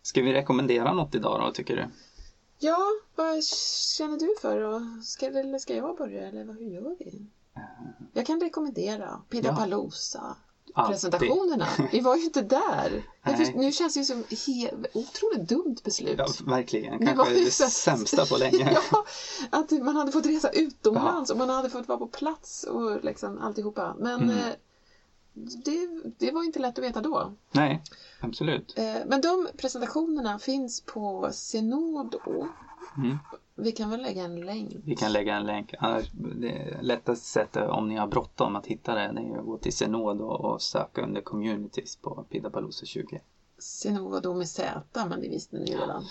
Ska 0.02 0.22
vi 0.22 0.32
rekommendera 0.32 0.92
något 0.92 1.14
idag 1.14 1.40
då, 1.40 1.52
tycker 1.52 1.76
du? 1.76 1.86
Ja, 2.58 2.78
vad 3.16 3.44
känner 3.44 4.18
du 4.18 4.34
för? 4.40 4.60
Och 4.60 4.80
ska, 5.04 5.26
eller 5.26 5.58
ska 5.58 5.74
jag 5.76 5.96
börja 5.96 6.28
eller 6.28 6.44
vad, 6.44 6.56
hur 6.56 6.66
gör 6.74 6.96
vi? 6.98 7.26
Jag 8.12 8.26
kan 8.26 8.40
rekommendera 8.40 9.22
Pidapalooza. 9.28 10.36
Alltid. 10.78 10.92
Presentationerna. 10.94 11.66
Vi 11.92 12.00
var 12.00 12.16
ju 12.16 12.22
inte 12.24 12.42
där. 12.42 13.04
Men 13.22 13.34
Nej. 13.38 13.46
för- 13.52 13.58
Nu 13.58 13.72
känns 13.72 13.94
det 13.94 14.00
ju 14.00 14.04
som 14.06 14.24
he- 14.24 14.86
otroligt 14.94 15.48
dumt 15.48 15.76
beslut. 15.84 16.14
Ja, 16.18 16.26
verkligen. 16.46 16.98
Det 16.98 17.06
Kanske 17.06 17.24
var 17.24 17.30
ju 17.38 17.44
det 17.44 17.50
sämsta 17.50 18.26
på 18.26 18.36
länge. 18.36 18.72
ja, 18.92 19.04
att 19.50 19.70
man 19.70 19.96
hade 19.96 20.12
fått 20.12 20.26
resa 20.26 20.48
utomlands 20.50 21.30
och 21.30 21.36
man 21.38 21.48
hade 21.48 21.70
fått 21.70 21.88
vara 21.88 21.98
på 21.98 22.06
plats 22.06 22.64
och 22.64 23.04
liksom 23.04 23.38
alltihopa. 23.38 23.94
Men 23.98 24.22
Mm. 24.22 24.38
eh, 24.38 24.44
det, 25.64 25.88
det 26.18 26.30
var 26.30 26.42
inte 26.44 26.58
lätt 26.58 26.78
att 26.78 26.84
veta 26.84 27.00
då. 27.00 27.32
Nej, 27.52 27.82
absolut. 28.20 28.74
Eh, 28.78 28.94
Men 29.06 29.20
de 29.20 29.48
presentationerna 29.56 30.38
finns 30.38 30.80
på 30.80 31.28
Zenodo. 31.32 32.48
Mm. 32.98 33.18
Vi 33.54 33.72
kan 33.72 33.90
väl 33.90 34.02
lägga 34.02 34.22
en 34.22 34.40
länk? 34.40 34.72
Vi 34.84 34.96
kan 34.96 35.12
lägga 35.12 35.36
en 35.36 35.46
länk. 35.46 35.74
Annars, 35.78 36.06
det 36.12 36.78
lättaste 36.82 37.26
sättet 37.26 37.68
om 37.68 37.88
ni 37.88 37.96
har 37.96 38.06
bråttom 38.06 38.56
att 38.56 38.66
hitta 38.66 38.94
det, 38.94 39.12
det 39.12 39.20
är 39.20 39.38
att 39.38 39.44
gå 39.44 39.58
till 39.58 39.72
Zenod 39.72 40.20
och, 40.20 40.40
och 40.40 40.62
söka 40.62 41.02
under 41.02 41.20
communities 41.20 41.96
på 41.96 42.24
Pidapalooza 42.30 42.86
20. 42.86 43.20
Zenodo 43.58 44.34
med 44.34 44.48
Z, 44.48 44.82
men 44.94 45.20
det 45.20 45.28
visste 45.28 45.56
ni 45.56 45.76
redan. 45.76 46.04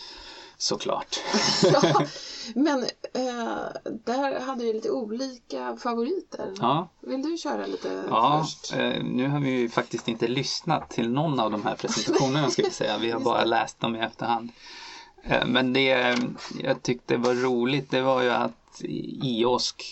Såklart. 0.57 1.19
ja, 1.63 1.81
men 2.55 2.83
eh, 3.13 3.91
där 4.05 4.39
hade 4.39 4.63
vi 4.63 4.73
lite 4.73 4.91
olika 4.91 5.77
favoriter. 5.77 6.53
Ja, 6.59 6.89
Vill 7.01 7.21
du 7.21 7.37
köra 7.37 7.65
lite 7.65 8.03
ja 8.09 8.43
först? 8.45 8.73
eh, 8.73 9.03
nu 9.03 9.27
har 9.27 9.39
vi 9.39 9.49
ju 9.49 9.69
faktiskt 9.69 10.07
inte 10.07 10.27
lyssnat 10.27 10.89
till 10.89 11.09
någon 11.11 11.39
av 11.39 11.51
de 11.51 11.63
här 11.63 11.75
presentationerna 11.79 12.49
ska 12.49 12.63
vi 12.63 12.71
säga. 12.71 12.97
Vi 12.97 13.11
har 13.11 13.19
bara 13.19 13.43
läst 13.43 13.79
dem 13.79 13.95
i 13.95 13.99
efterhand. 13.99 14.49
Eh, 15.23 15.47
Men 15.47 15.73
det 15.73 16.17
jag 16.63 16.83
tyckte 16.83 17.17
var 17.17 17.33
roligt 17.33 17.91
det 17.91 18.01
var 18.01 18.21
ju 18.23 18.29
att 18.29 18.81
IOSK 19.21 19.83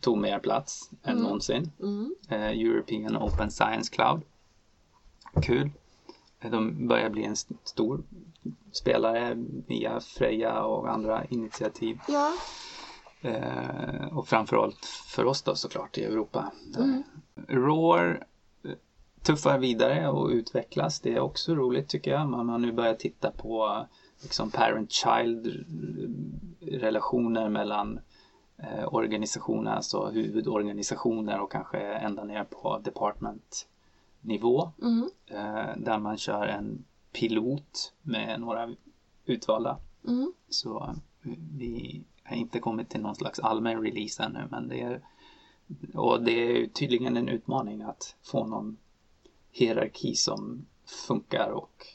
tog 0.00 0.18
mer 0.18 0.38
plats 0.38 0.90
än 1.02 1.10
Mm. 1.12 1.22
någonsin. 1.22 1.70
Mm. 1.80 2.14
eh, 2.28 2.46
European 2.60 3.16
Open 3.16 3.50
Science 3.50 3.94
Cloud. 3.94 4.20
Kul. 5.42 5.70
Eh, 6.40 6.50
De 6.50 6.88
börjar 6.88 7.10
bli 7.10 7.24
en 7.24 7.32
st- 7.32 7.54
stor 7.64 8.02
spelare 8.72 9.34
via 9.68 10.00
Freja 10.00 10.62
och 10.62 10.90
andra 10.92 11.24
initiativ. 11.24 11.98
Ja, 12.08 12.32
Eh, 13.26 14.06
och 14.18 14.28
framförallt 14.28 14.84
för 14.84 15.24
oss 15.24 15.42
då 15.42 15.54
såklart 15.54 15.98
i 15.98 16.04
Europa. 16.04 16.52
Mm. 16.78 17.02
ROAR 17.48 18.26
tuffar 19.24 19.58
vidare 19.58 20.08
och 20.08 20.28
utvecklas. 20.28 21.00
Det 21.00 21.14
är 21.14 21.20
också 21.20 21.54
roligt 21.54 21.88
tycker 21.88 22.10
jag. 22.10 22.28
Man 22.28 22.48
har 22.48 22.58
nu 22.58 22.72
börjat 22.72 22.98
titta 22.98 23.30
på 23.30 23.86
liksom 24.22 24.50
parent-child 24.50 25.64
relationer 26.60 27.48
mellan 27.48 28.00
eh, 28.56 28.94
organisationer, 28.94 29.74
alltså 29.74 30.06
huvudorganisationer 30.06 31.40
och 31.40 31.52
kanske 31.52 31.78
ända 31.78 32.24
ner 32.24 32.44
på 32.44 32.78
departmentnivå. 32.78 34.72
mm. 34.82 35.10
Eh, 35.26 35.76
där 35.76 35.98
man 35.98 36.16
kör 36.16 36.46
en 36.46 36.84
pilot 37.12 37.92
med 38.02 38.40
några 38.40 38.74
utvalda. 39.24 39.78
Mm. 40.08 40.32
Så 40.48 40.84
eh, 41.22 41.30
vi 41.58 42.02
har 42.24 42.36
inte 42.36 42.58
kommit 42.58 42.90
till 42.90 43.00
någon 43.00 43.14
slags 43.14 43.38
allmän 43.38 43.82
release 43.82 44.22
ännu 44.22 44.48
men 44.50 44.68
det 44.68 44.80
är 44.80 45.00
och 45.94 46.22
det 46.22 46.32
är 46.32 46.66
tydligen 46.66 47.16
en 47.16 47.28
utmaning 47.28 47.82
att 47.82 48.16
få 48.22 48.46
någon 48.46 48.76
hierarki 49.54 50.14
som 50.16 50.66
funkar 51.06 51.50
och 51.50 51.86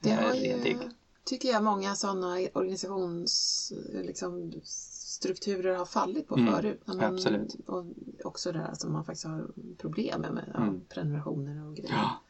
det 0.00 0.10
är 0.10 0.22
har 0.22 0.34
ju, 0.34 0.40
redig. 0.40 0.78
tycker 1.24 1.48
jag, 1.48 1.62
många 1.64 1.94
sådana 1.94 2.36
organisationsstrukturer 2.52 4.04
liksom, 4.04 4.52
strukturer 4.64 5.76
har 5.76 5.84
fallit 5.84 6.28
på 6.28 6.36
Mm, 6.36 6.54
förut. 6.54 6.80
Man, 6.84 7.00
absolut. 7.00 7.54
Och 7.66 7.84
också 8.24 8.52
det 8.52 8.58
här 8.58 8.74
som 8.74 8.92
man 8.92 9.04
faktiskt 9.04 9.24
har 9.26 9.46
problem 9.78 10.20
med, 10.20 10.34
med 10.34 10.52
Mm. 10.56 10.80
prenumerationer 10.88 11.66
och 11.68 11.76
grejer. 11.76 11.90
Ja. 11.92 12.20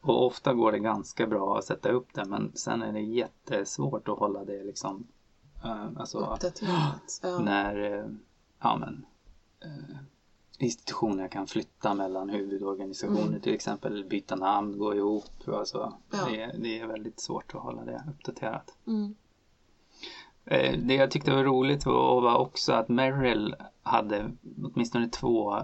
Och 0.00 0.26
ofta 0.26 0.54
går 0.54 0.72
det 0.72 0.78
ganska 0.78 1.26
bra 1.26 1.58
att 1.58 1.64
sätta 1.64 1.88
upp 1.90 2.14
det 2.14 2.24
men 2.24 2.52
sen 2.54 2.82
är 2.82 2.92
det 2.92 3.00
jättesvårt 3.00 4.08
att 4.08 4.18
hålla 4.18 4.44
det 4.44 4.64
liksom 4.64 5.06
eh, 5.64 5.86
alltså 5.96 6.18
Uppdaterat. 6.18 7.20
Ja. 7.22 7.38
när 7.38 7.98
eh, 7.98 8.06
ja, 8.60 8.76
men, 8.80 9.06
eh, 9.60 9.96
institutioner 10.58 11.28
kan 11.28 11.46
flytta 11.46 11.94
mellan 11.94 12.30
huvudorganisationer 12.30 13.26
Mm. 13.26 13.40
till 13.40 13.54
exempel 13.54 14.04
byta 14.04 14.36
namn, 14.36 14.78
gå 14.78 14.94
ihop. 14.94 15.48
Alltså, 15.48 15.92
Ja. 16.10 16.24
det, 16.30 16.56
det 16.58 16.78
är 16.80 16.86
väldigt 16.86 17.20
svårt 17.20 17.54
att 17.54 17.62
hålla 17.62 17.84
det 17.84 18.04
uppdaterat. 18.10 18.74
Mm. 18.86 19.14
Eh, 20.44 20.78
det 20.78 20.94
jag 20.94 21.10
tyckte 21.10 21.30
var 21.30 21.44
roligt 21.44 21.86
var, 21.86 22.36
också 22.38 22.72
att 22.72 22.88
Merrill 22.88 23.54
hade 23.82 24.30
åtminstone 24.62 25.08
två 25.08 25.56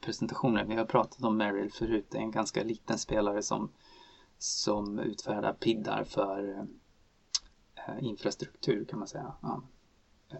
presentationer. 0.00 0.64
Vi 0.64 0.74
har 0.76 0.84
pratat 0.84 1.22
om 1.24 1.36
Merrill 1.36 1.72
förut. 1.72 2.06
Det 2.10 2.18
är 2.18 2.22
en 2.22 2.30
ganska 2.30 2.62
liten 2.64 2.98
spelare 2.98 3.42
som, 3.42 3.68
som 4.38 4.98
utfärdar 4.98 5.52
piddar 5.52 6.04
för 6.04 6.66
eh, 7.74 8.04
infrastruktur 8.04 8.84
kan 8.84 8.98
man 8.98 9.08
säga. 9.08 9.32
Ja. 9.42 9.62
Eh, 10.30 10.38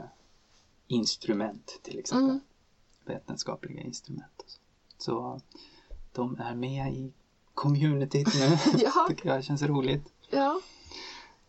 instrument 0.87 1.81
till 1.83 1.99
exempel. 1.99 2.29
Mm. 2.31 2.41
Vetenskapliga 3.05 3.81
instrument. 3.81 4.33
och 4.39 4.45
Så. 4.49 4.61
så 4.99 5.41
de 6.13 6.37
är 6.41 6.55
med 6.55 6.93
i 6.93 7.13
communityt 7.55 8.29
nu. 8.35 8.57
Ja. 8.85 8.93
tycker 9.09 9.29
jag 9.29 9.45
känns 9.45 9.63
roligt. 9.63 10.03
ja, 10.31 10.61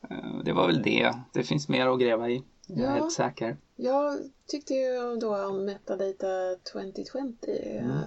Eh, 0.10 0.38
Det 0.46 0.54
var 0.54 0.68
väl 0.68 0.82
det. 0.82 1.14
Det 1.34 1.44
finns 1.44 1.68
mer 1.70 1.88
att 1.88 2.00
gräva 2.00 2.30
i. 2.30 2.44
Jag 2.68 2.80
är 2.80 2.84
Ja. 2.84 2.90
helt 2.92 3.12
säker. 3.12 3.58
jag 3.76 4.20
tyckte 4.48 4.74
ju 4.74 5.16
då 5.16 5.46
om 5.46 5.66
Metadata 5.66 6.56
2020. 6.72 7.36
Mm. 7.46 7.90
eh, 7.92 8.02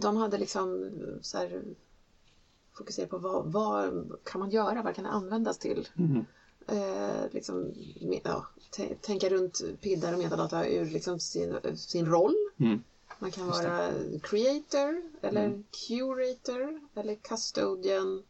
De 0.00 0.16
hade 0.16 0.38
liksom 0.38 0.90
så 1.22 1.38
här 1.38 1.62
fokuserat 2.72 3.10
på 3.10 3.18
vad, 3.18 3.52
vad 3.52 4.10
kan 4.24 4.38
man 4.40 4.50
göra, 4.50 4.82
vad 4.82 4.94
kan 4.94 5.04
det 5.04 5.10
användas 5.10 5.58
till? 5.58 5.88
Mm. 5.98 6.24
Eh, 6.66 7.30
liksom, 7.30 7.72
ja, 8.24 8.46
tänka 9.00 9.28
runt 9.28 9.60
piddar 9.80 10.12
och 10.12 10.18
metadata 10.18 10.66
ur 10.68 10.86
liksom 10.90 11.20
sin, 11.20 11.56
sin 11.76 12.06
roll. 12.06 12.34
Mm. 12.60 12.82
Man 13.18 13.30
kan 13.30 13.46
det. 13.46 13.52
vara 13.52 13.90
creator 14.22 15.02
eller 15.22 15.44
Mm. 15.46 15.64
curator 15.88 16.80
eller 16.94 17.14
custodian 17.14 18.22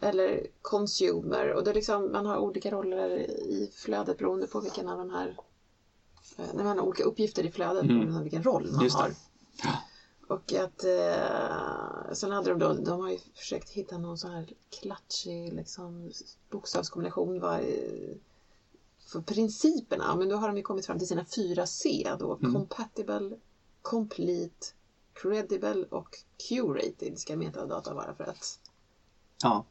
eller 0.00 0.46
consumer. 0.62 1.52
Och 1.52 1.64
det 1.64 1.70
är 1.70 1.74
liksom, 1.74 2.12
man 2.12 2.26
har 2.26 2.38
olika 2.38 2.70
roller 2.70 3.10
i 3.30 3.70
flödet 3.74 4.18
beroende 4.18 4.46
på 4.46 4.60
vilken 4.60 4.88
av 4.88 4.98
de 4.98 5.10
här 5.10 5.36
eh, 6.38 6.44
när 6.54 6.64
man 6.64 6.78
har 6.78 6.84
olika 6.86 7.04
uppgifter 7.04 7.46
i 7.46 7.50
flödet 7.50 7.82
Mm. 7.82 7.94
beroende 7.96 8.16
på 8.18 8.22
vilken 8.22 8.42
roll 8.42 8.72
man 8.72 8.84
Just 8.84 8.96
det. 8.96 9.02
har. 9.02 9.12
Ja. 9.62 9.72
Och 10.28 10.52
att 10.52 10.84
eh, 10.84 12.12
sen 12.12 12.30
hade 12.30 12.50
de 12.50 12.58
då, 12.58 12.72
de 12.72 13.00
har 13.00 13.10
ju 13.10 13.18
försökt 13.34 13.70
hitta 13.70 13.98
någon 13.98 14.18
sån 14.18 14.30
här 14.30 14.48
klatschig 14.80 15.52
liksom, 15.52 16.10
bokstavskombination 16.50 17.40
vad, 17.40 17.60
eh, 17.60 18.16
för 19.06 19.20
principerna. 19.20 20.16
Men 20.16 20.28
då 20.28 20.36
har 20.36 20.48
de 20.48 20.56
ju 20.56 20.62
kommit 20.62 20.86
fram 20.86 20.98
till 20.98 21.08
sina 21.08 21.24
fyra 21.24 21.66
C 21.66 22.10
då. 22.18 22.34
Mm. 22.34 22.52
Compatible, 22.52 23.36
complete, 23.82 24.66
credible 25.14 25.84
och 25.90 26.08
curated 26.48 27.18
ska 27.18 27.36
metadata 27.36 27.94
vara 27.94 28.14
för 28.14 28.24
att 28.24 28.58
Ja, 29.42 29.64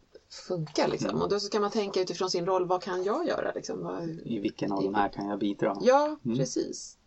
funka 0.47 0.87
liksom. 0.87 1.09
Mm. 1.09 1.21
Och 1.21 1.29
då 1.29 1.39
ska 1.39 1.59
man 1.59 1.71
tänka 1.71 2.01
utifrån 2.01 2.29
sin 2.29 2.45
roll, 2.45 2.65
vad 2.67 2.81
kan 2.81 3.03
jag 3.03 3.27
göra 3.27 3.51
liksom? 3.55 3.83
Vad, 3.83 4.03
i 4.09 4.39
vilken 4.39 4.71
av 4.71 4.83
de 4.83 4.95
här 4.95 5.09
kan 5.09 5.27
jag 5.27 5.39
bidra? 5.39 5.77
Ja, 5.81 6.17
Mm. 6.25 6.37
precis. 6.37 6.97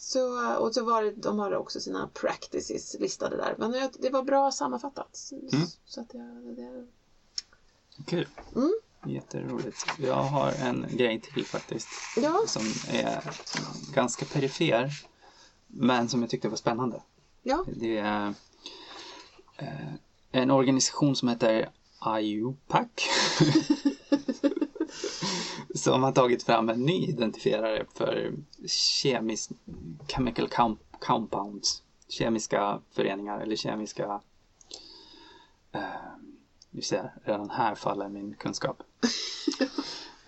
Så, 0.00 0.54
och 0.56 0.74
så 0.74 0.84
var 0.84 1.02
det, 1.02 1.10
de 1.10 1.38
har 1.38 1.54
också 1.56 1.80
sina 1.80 2.08
practices 2.14 2.96
listade 3.00 3.36
där. 3.36 3.54
Men 3.58 3.70
det- 3.72 3.92
det 3.98 4.10
var 4.10 4.22
bra 4.22 4.50
sammanfattat. 4.52 5.30
Mm. 5.52 5.66
Så 5.84 6.00
att 6.00 6.14
jag, 6.14 6.56
det, 6.56 6.86
Kul. 8.06 8.28
Mm. 8.56 8.72
Jätteroligt. 9.06 9.86
Jag 9.98 10.14
har 10.14 10.52
en 10.52 10.86
grej 10.90 11.20
till 11.20 11.44
faktiskt. 11.46 11.88
Ja. 12.16 12.42
Som 12.46 12.62
är 12.92 13.22
ganska 13.94 14.24
perifer. 14.24 14.90
Men 15.66 16.08
som 16.08 16.20
jag 16.20 16.30
tyckte 16.30 16.48
var 16.48 16.56
spännande. 16.56 17.02
ja, 17.42 17.64
Det 17.76 17.98
är 17.98 18.34
eh, 19.56 19.94
en 20.32 20.50
organisation 20.50 21.16
som 21.16 21.28
heter 21.28 21.70
IUPAC. 22.20 22.86
som 25.78 26.02
har 26.02 26.12
tagit 26.12 26.42
fram 26.42 26.68
en 26.68 26.80
ny 26.86 27.06
identifierare 27.08 27.84
för 27.94 28.32
kemisk, 28.66 29.50
chemical 30.08 30.48
com- 30.48 30.76
compounds. 30.98 31.82
Kemiska 32.08 32.78
föreningar 32.92 33.40
eller 33.40 33.56
kemiska 33.56 34.20
eh, 35.72 35.80
du 36.70 36.82
ser, 36.82 37.12
redan 37.24 37.50
här 37.50 37.74
faller 37.74 38.08
min 38.08 38.34
kunskap. 38.34 38.82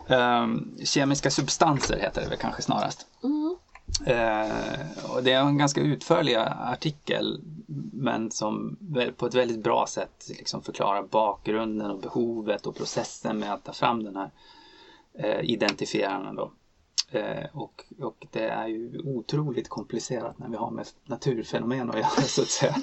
Ehm, 0.08 0.76
kemiska 0.84 1.30
substanser 1.30 1.98
heter 1.98 2.22
det 2.22 2.28
väl 2.28 2.38
kanske 2.38 2.62
snarast. 2.62 3.06
mm, 3.22 3.56
Eh, 4.06 5.10
och 5.10 5.22
det 5.22 5.32
är 5.32 5.40
en 5.40 5.58
ganska 5.58 5.80
utförlig 5.80 6.34
artikel 6.34 7.40
men 7.92 8.30
som 8.30 8.76
på 9.16 9.26
ett 9.26 9.34
väldigt 9.34 9.62
bra 9.64 9.86
sätt 9.86 10.26
liksom 10.28 10.62
förklarar 10.62 11.02
bakgrunden 11.02 11.90
och 11.90 12.00
behovet 12.00 12.66
och 12.66 12.76
processen 12.76 13.38
med 13.38 13.52
att 13.52 13.64
ta 13.64 13.72
fram 13.72 14.04
den 14.04 14.16
här 14.16 14.30
eh, 15.14 15.40
identifierarna 15.40 16.32
då. 16.32 16.52
Eh, 17.10 17.46
och, 17.52 17.84
och 18.00 18.26
det 18.30 18.48
är 18.48 18.66
ju 18.66 18.98
otroligt 19.04 19.68
komplicerat 19.68 20.38
när 20.38 20.48
vi 20.48 20.56
har 20.56 20.70
med 20.70 20.86
naturfenomen 21.04 21.90
att 21.90 21.96
göra 21.96 22.06
så 22.06 22.42
att 22.42 22.48
säga. 22.48 22.76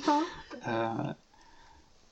Eh, 0.65 1.09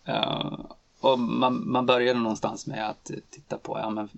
eh, 0.05 0.59
och 0.99 1.19
man, 1.19 1.71
man 1.71 1.85
började 1.85 2.19
någonstans 2.19 2.67
med 2.67 2.89
att 2.89 3.11
titta 3.29 3.57
på, 3.57 3.79
ja 3.79 3.89
men 3.89 4.09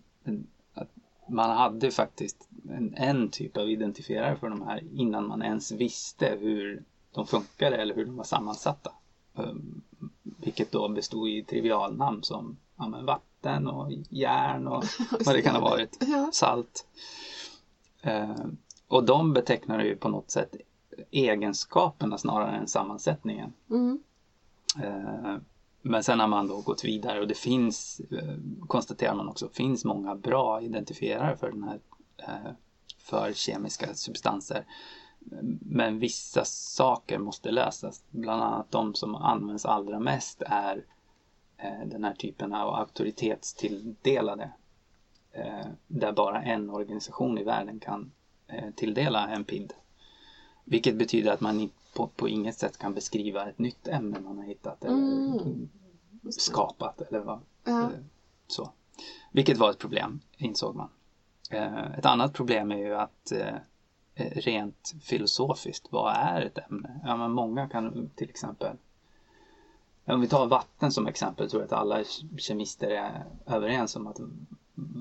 att 0.74 0.90
man 1.28 1.58
hade 1.58 1.92
faktiskt 1.92 2.48
en, 2.70 2.94
en 2.98 3.30
typ 3.30 3.58
av 3.58 3.70
identifierare 3.70 4.36
för 4.36 4.50
de 4.50 4.62
här 4.62 4.84
innan 4.94 5.28
man 5.28 5.42
ens 5.42 5.72
visste 5.72 6.38
hur 6.40 6.84
de 7.12 7.28
funkade 7.28 7.78
eller 7.78 7.96
hur 7.96 8.06
de 8.06 8.16
var 8.16 8.24
sammansatta. 8.24 8.92
Eh, 9.38 9.54
vilket 10.22 10.72
då 10.72 10.90
bestod 10.90 11.30
i 11.30 11.44
trivialnamn 11.44 12.24
som 12.24 12.58
ja, 12.78 12.88
men 12.88 13.06
vatten 13.42 13.68
och 13.68 13.92
järn 14.10 14.68
och 14.68 14.84
vad 15.26 15.36
det 15.36 15.42
kan 15.42 15.56
ha 15.56 15.62
varit. 15.62 16.04
Salt. 16.32 16.88
Eh, 18.02 18.36
och 18.88 19.04
de 19.04 19.34
betecknar 19.34 19.84
ju 19.84 19.96
på 19.96 20.10
något 20.10 20.32
sätt 20.32 20.56
egenskaperna 21.12 22.18
snarare 22.18 22.58
än 22.58 22.68
sammansättningen. 22.68 23.54
Mm. 23.70 24.00
Eh, 24.84 25.36
men 25.82 26.04
sen 26.04 26.20
har 26.20 26.28
man 26.28 26.48
då 26.48 26.62
gått 26.62 26.86
vidare 26.86 27.20
och 27.20 27.28
det 27.28 27.38
finns, 27.38 28.02
eh, 28.12 28.36
konstaterar 28.68 29.16
man 29.16 29.28
också, 29.28 29.50
finns 29.50 29.86
många 29.86 30.16
bra 30.16 30.62
identifierare 30.62 31.38
för 31.38 31.52
den 31.52 31.64
här 31.64 31.80
eh, 32.18 32.52
för 32.98 33.34
kemiska 33.34 33.94
substanser. 33.94 34.66
Men 35.62 36.00
vissa 36.00 36.46
saker 36.46 37.20
måste 37.20 37.52
lösas. 37.52 38.04
Bland 38.12 38.44
annat 38.44 38.72
de 38.72 38.94
som 38.94 39.16
används 39.16 39.66
allra 39.66 40.00
mest 40.00 40.42
är 40.46 40.86
den 41.86 42.04
här 42.04 42.14
typen 42.14 42.54
av 42.54 42.74
auktoritetstilldelade. 42.76 44.52
Eh, 45.32 45.66
där 45.88 46.12
bara 46.12 46.42
en 46.42 46.70
organisation 46.70 47.38
i 47.38 47.44
världen 47.44 47.80
kan 47.80 48.12
eh, 48.48 48.70
tilldela 48.76 49.28
en 49.30 49.44
PID. 49.44 49.74
Vilket 50.64 50.96
betyder 50.96 51.32
att 51.32 51.42
man 51.42 51.70
på, 51.96 52.08
på 52.08 52.28
inget 52.30 52.56
sätt 52.58 52.78
kan 52.78 52.94
beskriva 52.94 53.50
ett 53.50 53.60
nytt 53.60 53.88
ämne 53.88 54.20
man 54.20 54.38
har 54.38 54.46
hittat 54.46 54.84
eller 54.84 54.98
Mm. 54.98 55.70
skapat 56.32 57.02
eller 57.02 57.20
vad, 57.20 57.40
Ja. 57.64 57.82
eh, 57.84 57.90
så. 58.48 58.70
Vilket 59.32 59.58
var 59.58 59.70
ett 59.70 59.78
problem, 59.80 60.20
insåg 60.38 60.76
man. 60.76 60.90
Eh, 61.52 61.92
Ett 61.98 62.06
annat 62.06 62.34
problem 62.34 62.72
är 62.72 62.78
ju 62.78 62.96
att 62.96 63.32
eh, 63.32 63.56
eh, 64.16 64.32
rent 64.32 64.96
filosofiskt, 65.02 65.88
vad 65.92 66.14
är 66.16 66.42
ett 66.42 66.58
ämne? 66.70 67.00
Ja, 67.04 67.16
men 67.18 67.32
många 67.32 67.68
kan 67.70 68.10
till 68.16 68.30
exempel 68.30 68.76
om 70.08 70.22
vi 70.22 70.28
tar 70.28 70.48
vatten 70.48 70.92
som 70.92 71.08
exempel 71.08 71.50
tror 71.50 71.62
jag 71.62 71.66
att 71.68 71.80
alla 71.80 72.04
kemister 72.38 72.90
är 72.90 73.26
överens 73.46 73.96
om 73.96 74.08
att 74.08 74.20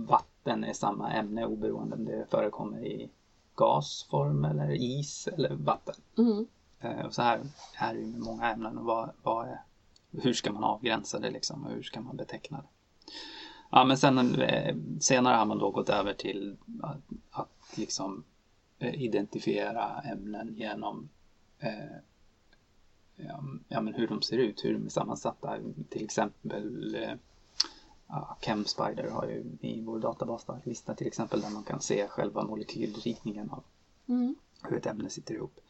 vatten 0.07 0.65
är 0.65 0.73
samma 0.73 1.13
ämne 1.13 1.47
oberoende 1.47 1.97
om 1.97 2.05
det 2.05 2.27
förekommer 2.31 2.87
i 2.87 3.11
gasform 3.55 4.45
eller 4.45 4.71
is 4.71 5.29
eller 5.29 5.55
vatten. 5.55 5.95
Mm. 6.19 6.47
Eh, 6.81 7.07
Och 7.07 7.15
så 7.15 7.23
här 7.23 7.41
är 7.79 7.95
det 7.95 8.01
ju 8.01 8.07
med 8.07 8.21
många 8.21 8.53
ämnen. 8.53 8.79
Och 8.79 8.85
vad, 8.85 9.11
vad 9.23 9.49
är, 9.49 9.61
hur 10.11 10.33
ska 10.33 10.53
man 10.53 10.65
avgränsa 10.65 11.19
det 11.19 11.31
liksom 11.31 11.65
och 11.65 11.71
hur 11.71 11.83
ska 11.83 12.01
man 12.01 12.17
beteckna 12.17 12.57
det? 12.59 12.69
Ja, 13.71 13.85
men 13.85 13.97
sen 13.99 14.35
eh, 14.35 14.77
senare 15.01 15.37
har 15.37 15.45
man 15.45 15.59
då 15.59 15.71
gått 15.71 15.89
över 15.89 16.13
till 16.13 16.57
att, 16.83 17.01
att 17.31 17.79
liksom 17.79 18.25
eh, 18.79 19.03
identifiera 19.03 20.01
ämnen 20.01 20.55
genom 20.57 21.09
eh, 21.59 21.97
ja, 23.69 23.81
men 23.81 23.95
hur 23.95 24.07
de 24.09 24.23
ser 24.23 24.39
ut, 24.39 24.65
hur 24.65 24.73
de 24.73 24.87
är 24.87 24.91
sammansatta. 24.91 25.59
Till 25.91 26.05
exempel 26.05 26.95
eh, 26.95 27.15
ja, 28.09 28.37
ChemSpider 28.41 29.11
har 29.11 29.27
ju 29.27 29.45
i 29.61 29.81
vår 29.81 29.99
databas 29.99 30.45
där, 30.45 30.61
lista 30.65 30.95
till 30.95 31.07
exempel 31.07 31.41
där 31.41 31.51
man 31.51 31.63
kan 31.65 31.81
se 31.81 32.09
själva 32.09 32.43
molekylritningen 32.45 33.51
av 33.51 33.63
Mm. 34.09 34.35
hur 34.63 34.77
ett 34.77 34.87
ämne 34.87 35.11
sitter 35.11 35.35
ihop. 35.35 35.61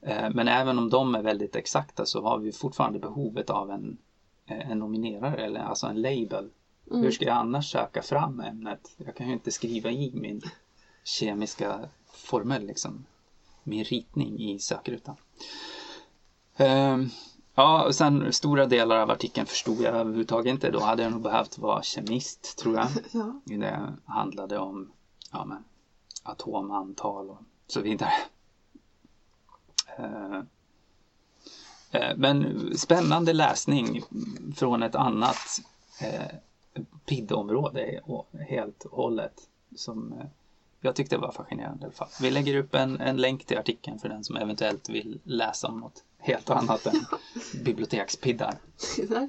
Eh, 0.00 0.30
Men 0.34 0.48
även 0.48 0.78
om 0.78 0.90
de 0.90 1.14
är 1.14 1.22
väldigt 1.22 1.56
exakta 1.56 2.06
så 2.06 2.22
har 2.22 2.38
vi 2.38 2.52
fortfarande 2.52 2.98
behovet 2.98 3.50
av 3.50 3.70
en, 3.70 3.98
eh, 4.46 4.70
en 4.70 4.78
nominerare 4.78 5.44
eller 5.44 5.60
alltså 5.60 5.86
en 5.86 6.00
label. 6.00 6.50
Mm. 6.90 7.02
Hur 7.02 7.10
ska 7.10 7.24
jag 7.24 7.36
annars 7.36 7.70
söka 7.72 8.02
fram 8.02 8.40
ämnet? 8.40 8.94
Jag 8.96 9.14
kan 9.16 9.26
ju 9.26 9.32
inte 9.32 9.50
skriva 9.50 9.90
i 9.90 10.10
min 10.14 10.40
kemiska 11.04 11.88
formel 12.12 12.66
liksom. 12.66 13.04
Min 13.62 13.84
ritning 13.84 14.38
i 14.40 14.58
sökrutan. 14.58 15.16
Ehm, 16.58 17.10
Ja, 17.58 17.84
och 17.84 17.94
sen 17.94 18.32
stora 18.32 18.66
delar 18.66 18.98
av 18.98 19.10
artikeln 19.10 19.46
förstod 19.46 19.80
jag 19.80 19.94
överhuvudtaget 19.94 20.50
inte. 20.50 20.70
Då 20.70 20.80
hade 20.80 21.02
jag 21.02 21.12
nog 21.12 21.22
behövt 21.22 21.58
vara 21.58 21.82
kemist 21.82 22.58
tror 22.58 22.74
jag. 22.74 22.88
Ja. 23.12 23.40
Det 23.44 23.96
handlade 24.04 24.58
om 24.58 24.92
ja, 25.32 25.44
men, 25.44 25.64
atomantal 26.22 27.30
och 27.30 27.38
så 27.66 27.80
vidare. 27.80 28.12
Eh, 29.98 30.38
eh, 31.90 32.16
Men 32.16 32.70
spännande 32.76 33.32
läsning 33.32 34.02
från 34.56 34.82
ett 34.82 34.94
annat 34.94 35.60
eh, 36.00 36.36
PID-område 37.06 38.00
helt 38.48 38.84
och 38.84 38.96
hållet 38.96 39.48
som 39.76 40.12
eh, 40.12 40.26
jag 40.80 40.94
tyckte 40.94 41.18
var 41.18 41.32
fascinerande 41.32 41.82
i 41.82 41.84
alla 41.84 41.92
fall. 41.92 42.08
Vi 42.20 42.30
lägger 42.30 42.56
upp 42.56 42.74
en, 42.74 43.00
en 43.00 43.16
länk 43.16 43.44
till 43.44 43.58
artikeln 43.58 43.98
för 43.98 44.08
den 44.08 44.24
som 44.24 44.36
eventuellt 44.36 44.88
vill 44.88 45.20
läsa 45.24 45.68
om 45.68 45.80
något 45.80 46.04
helt 46.18 46.50
annat 46.50 46.86
än 46.86 47.04
bibliotekspiddar. 47.64 48.54
Det 48.96 49.06
där, 49.06 49.28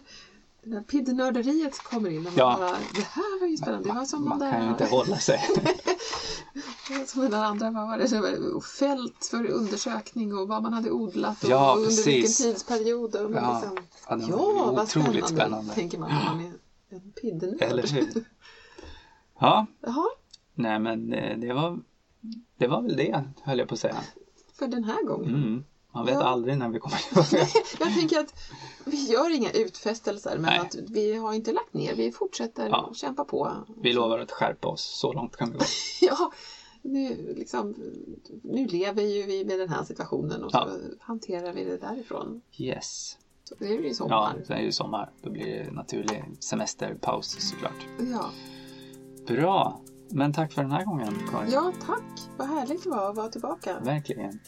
det 0.63 0.69
där 0.69 0.81
piddnörderiet 0.81 1.79
kommer 1.79 2.09
in 2.09 2.17
och 2.17 2.23
man 2.23 2.33
Ja. 2.37 2.55
bara, 2.59 2.77
det 2.95 3.01
här 3.07 3.39
var 3.39 3.47
ju 3.47 3.57
spännande. 3.57 3.89
Det 3.89 3.95
var 3.95 4.05
som 4.05 4.29
Man 4.29 4.39
den 4.39 4.51
kan 4.51 4.63
ju 4.63 4.69
inte 4.69 4.85
hålla 4.85 5.17
sig. 5.17 5.39
som 7.07 7.21
den 7.21 7.33
andra, 7.33 7.71
vad 7.71 7.87
var 7.87 7.97
det, 7.97 8.61
fält 8.79 9.25
för 9.31 9.45
undersökning 9.51 10.33
och 10.37 10.47
vad 10.47 10.63
man 10.63 10.73
hade 10.73 10.91
odlat 10.91 11.43
och, 11.43 11.49
Ja, 11.49 11.71
och 11.71 11.77
under 11.77 11.89
vilken 12.05 12.21
precis. 12.21 12.37
tidsperiod. 12.37 13.15
Och 13.15 13.31
man 13.31 13.43
Ja. 13.43 13.53
liksom, 13.61 13.77
Ja, 14.09 14.15
det 14.15 14.25
ja, 14.29 14.71
vad 14.75 14.89
spännande, 14.89 15.27
spännande. 15.27 15.73
tänker 15.73 15.97
man 15.99 16.09
när 16.09 16.25
man 16.25 16.39
är 16.45 16.53
en 16.95 17.11
piddnörd. 17.21 17.61
Eller 17.61 17.87
hur? 17.87 18.25
Ja, 19.41 19.65
Jaha, 19.81 20.05
nej 20.53 20.79
men 20.79 21.13
eh, 21.13 21.37
det 21.39 21.53
var, 21.53 21.79
det 22.57 22.67
var 22.67 22.81
väl 22.81 22.95
det, 22.97 23.23
höll 23.43 23.59
jag 23.59 23.67
på 23.67 23.73
att 23.73 23.79
säga. 23.79 23.95
för 24.53 24.67
den 24.67 24.83
här 24.83 25.03
gången. 25.03 25.35
Mm. 25.35 25.63
Man 25.91 26.05
vet 26.05 26.13
Ja. 26.15 26.23
aldrig 26.23 26.57
när 26.57 26.69
vi 26.69 26.79
kommer 26.79 26.97
tillbaka. 26.97 27.37
Jag 27.79 27.93
tänker 27.99 28.19
att 28.19 28.33
vi 28.85 29.11
gör 29.11 29.35
inga 29.35 29.51
utfästelser 29.51 30.31
men 30.37 30.41
Nej. 30.41 30.59
att 30.59 30.75
vi 30.89 31.15
har 31.15 31.33
inte 31.33 31.51
lagt 31.51 31.73
ner. 31.73 31.95
Vi 31.95 32.11
fortsätter 32.11 32.69
Ja. 32.69 32.91
kämpa 32.93 33.23
på. 33.25 33.51
Vi 33.81 33.93
lovar 33.93 34.19
att 34.19 34.31
skärpa 34.31 34.67
oss, 34.67 34.81
så 34.99 35.13
långt 35.13 35.37
kan 35.37 35.51
vi 35.51 35.57
gå. 35.57 35.65
Ja, 36.01 36.31
nu, 36.81 37.33
liksom, 37.37 37.75
nu 38.43 38.67
lever 38.67 39.01
ju 39.03 39.23
vi 39.23 39.45
med 39.45 39.59
den 39.59 39.69
här 39.69 39.83
situationen 39.83 40.43
och 40.43 40.51
så 40.51 40.57
Ja. 40.57 40.67
hanterar 40.99 41.53
vi 41.53 41.63
det 41.63 41.77
därifrån. 41.77 42.41
Yes. 42.57 43.17
Så 43.43 43.55
det 43.59 43.65
är 43.67 43.71
ju 43.71 43.87
Ja, 43.87 43.93
sommar. 43.93 44.43
är 44.47 44.55
det 44.55 44.61
ju 44.61 44.71
sommar. 44.71 45.11
Då 45.21 45.29
blir 45.29 45.45
det 45.45 45.71
naturlig 45.71 46.23
semesterpaus 46.39 47.49
såklart. 47.49 47.85
Ja. 48.11 48.29
Bra! 49.27 49.81
Men 50.11 50.33
tack 50.33 50.53
för 50.53 50.61
den 50.61 50.71
här 50.71 50.85
gången, 50.85 51.13
Karin. 51.31 51.51
ja, 51.51 51.73
tack. 51.85 52.03
Vad 52.37 52.47
härligt 52.47 52.83
det 52.83 52.89
var 52.89 53.09
att 53.09 53.15
vara 53.15 53.29
tillbaka. 53.29 53.79
Verkligen. 53.79 54.39